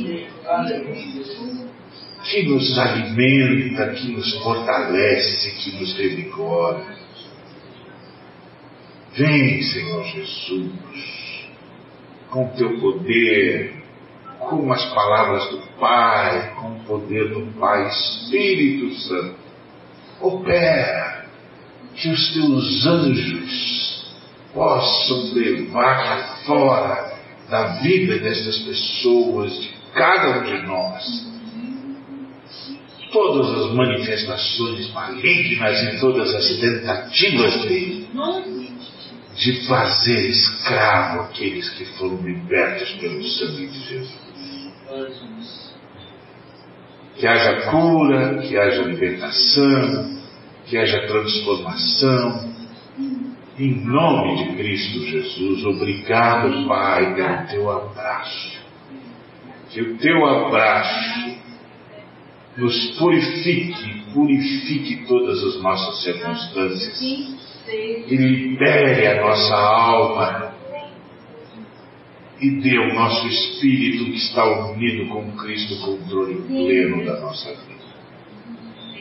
[2.24, 6.98] que nos alimenta, que nos fortalece, que nos revigora
[9.18, 11.50] Vem, Senhor Jesus,
[12.30, 13.84] com teu poder,
[14.38, 19.36] com as palavras do Pai, com o poder do Pai, Espírito Santo.
[20.22, 21.26] Opera,
[21.96, 23.87] que os teus anjos
[24.54, 27.18] possam levar fora
[27.50, 31.28] da vida destas pessoas, de cada um de nós,
[33.12, 38.08] todas as manifestações malignas e todas as tentativas de,
[39.36, 44.28] de fazer escravo aqueles que foram libertos pelo sangue de Jesus.
[47.16, 50.22] Que haja cura, que haja libertação,
[50.68, 52.57] que haja transformação.
[53.60, 58.60] Em nome de Cristo Jesus, obrigado, Pai, pelo teu abraço.
[59.72, 61.38] Que o teu abraço
[62.56, 70.54] nos purifique, purifique todas as nossas circunstâncias e libere a nossa alma
[72.40, 77.50] e dê ao nosso espírito que está unido com Cristo o controle pleno da nossa
[77.56, 77.77] vida.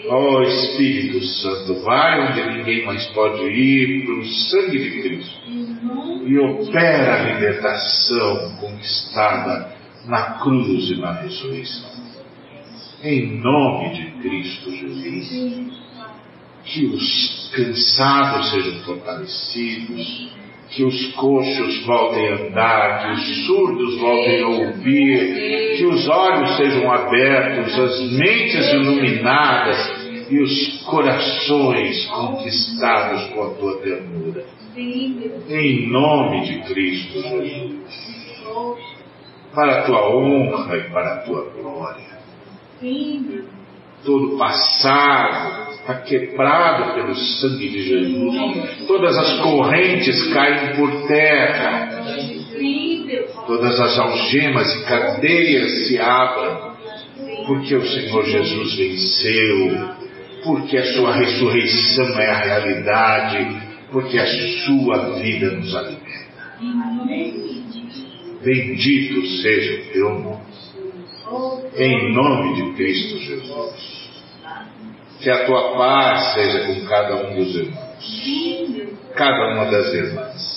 [0.08, 5.40] Ó oh, Espírito Santo, vai onde ninguém mais pode ir, pelo sangue de Cristo,
[6.26, 9.74] e opera a libertação conquistada
[10.06, 11.90] na cruz e na ressurreição.
[13.02, 15.76] Em nome de Cristo Jesus.
[16.64, 20.30] Que os cansados sejam fortalecidos,
[20.76, 26.54] que os coxos voltem a andar, que os surdos voltem a ouvir, que os olhos
[26.58, 34.44] sejam abertos, as mentes iluminadas e os corações conquistados com a tua ternura.
[35.48, 38.96] Em nome de Cristo Jesus.
[39.54, 42.18] Para a tua honra e para a tua glória.
[44.04, 48.86] Todo passado está quebrado pelo sangue de Jesus.
[48.86, 52.04] Todas as correntes caem por terra.
[53.46, 56.76] Todas as algemas e cadeias se abram.
[57.46, 59.88] Porque o Senhor Jesus venceu.
[60.44, 63.56] Porque a sua ressurreição é a realidade.
[63.92, 64.26] Porque a
[64.64, 66.06] sua vida nos alimenta.
[68.42, 70.45] Bendito seja o teu nome
[71.76, 74.06] em nome de Cristo Jesus.
[75.20, 80.56] Que a tua paz seja com cada um dos irmãos, cada uma das irmãs.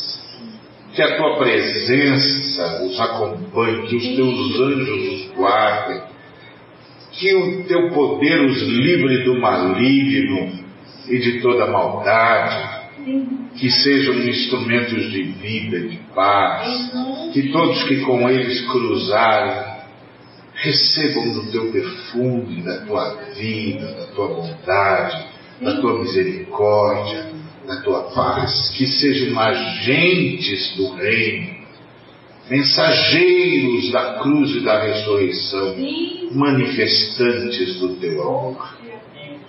[0.94, 6.02] Que a tua presença os acompanhe, que os teus anjos os guardem,
[7.12, 10.52] que o teu poder os livre do maligno
[11.08, 12.80] e de toda maldade,
[13.56, 16.92] que sejam instrumentos de vida de paz,
[17.34, 19.69] que todos que com eles cruzarem
[20.60, 25.28] recebam do teu perfume, da tua vida, da tua bondade,
[25.62, 27.32] da tua misericórdia,
[27.66, 31.60] da tua paz, que sejam agentes do reino,
[32.50, 35.76] mensageiros da cruz e da ressurreição,
[36.32, 38.80] manifestantes do teu amor.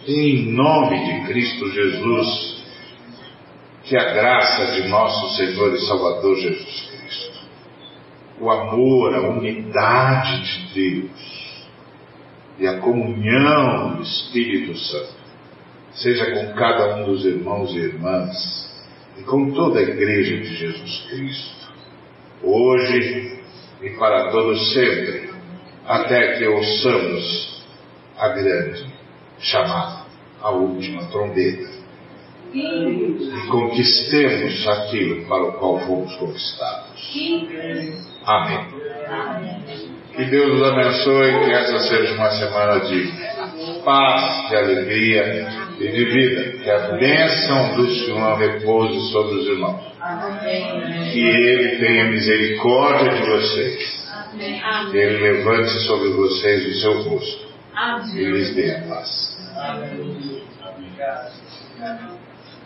[0.07, 2.61] Em nome de Cristo Jesus,
[3.85, 6.90] que a graça de nosso Senhor e Salvador Jesus
[8.41, 11.67] o amor, a unidade de Deus
[12.59, 15.21] e a comunhão do Espírito Santo
[15.93, 18.71] seja com cada um dos irmãos e irmãs
[19.19, 21.73] e com toda a Igreja de Jesus Cristo,
[22.43, 23.41] hoje
[23.83, 25.31] e para todos sempre,
[25.87, 27.63] até que ouçamos
[28.17, 28.87] a grande
[29.41, 30.05] chamada,
[30.41, 31.69] a última trombeta,
[32.53, 37.11] e conquistemos aquilo para o qual fomos conquistados.
[38.25, 38.67] Amém.
[40.15, 43.13] Que Deus nos abençoe, que essa seja uma semana de
[43.85, 45.49] paz, de alegria
[45.79, 46.59] e de vida.
[46.63, 49.81] Que a bênção do Senhor repouse sobre os irmãos.
[51.13, 54.11] Que Ele tenha misericórdia de vocês.
[54.91, 57.51] Que Ele levante sobre vocês o seu rosto
[58.15, 59.39] e lhes dê a paz.
[59.57, 60.41] Amém.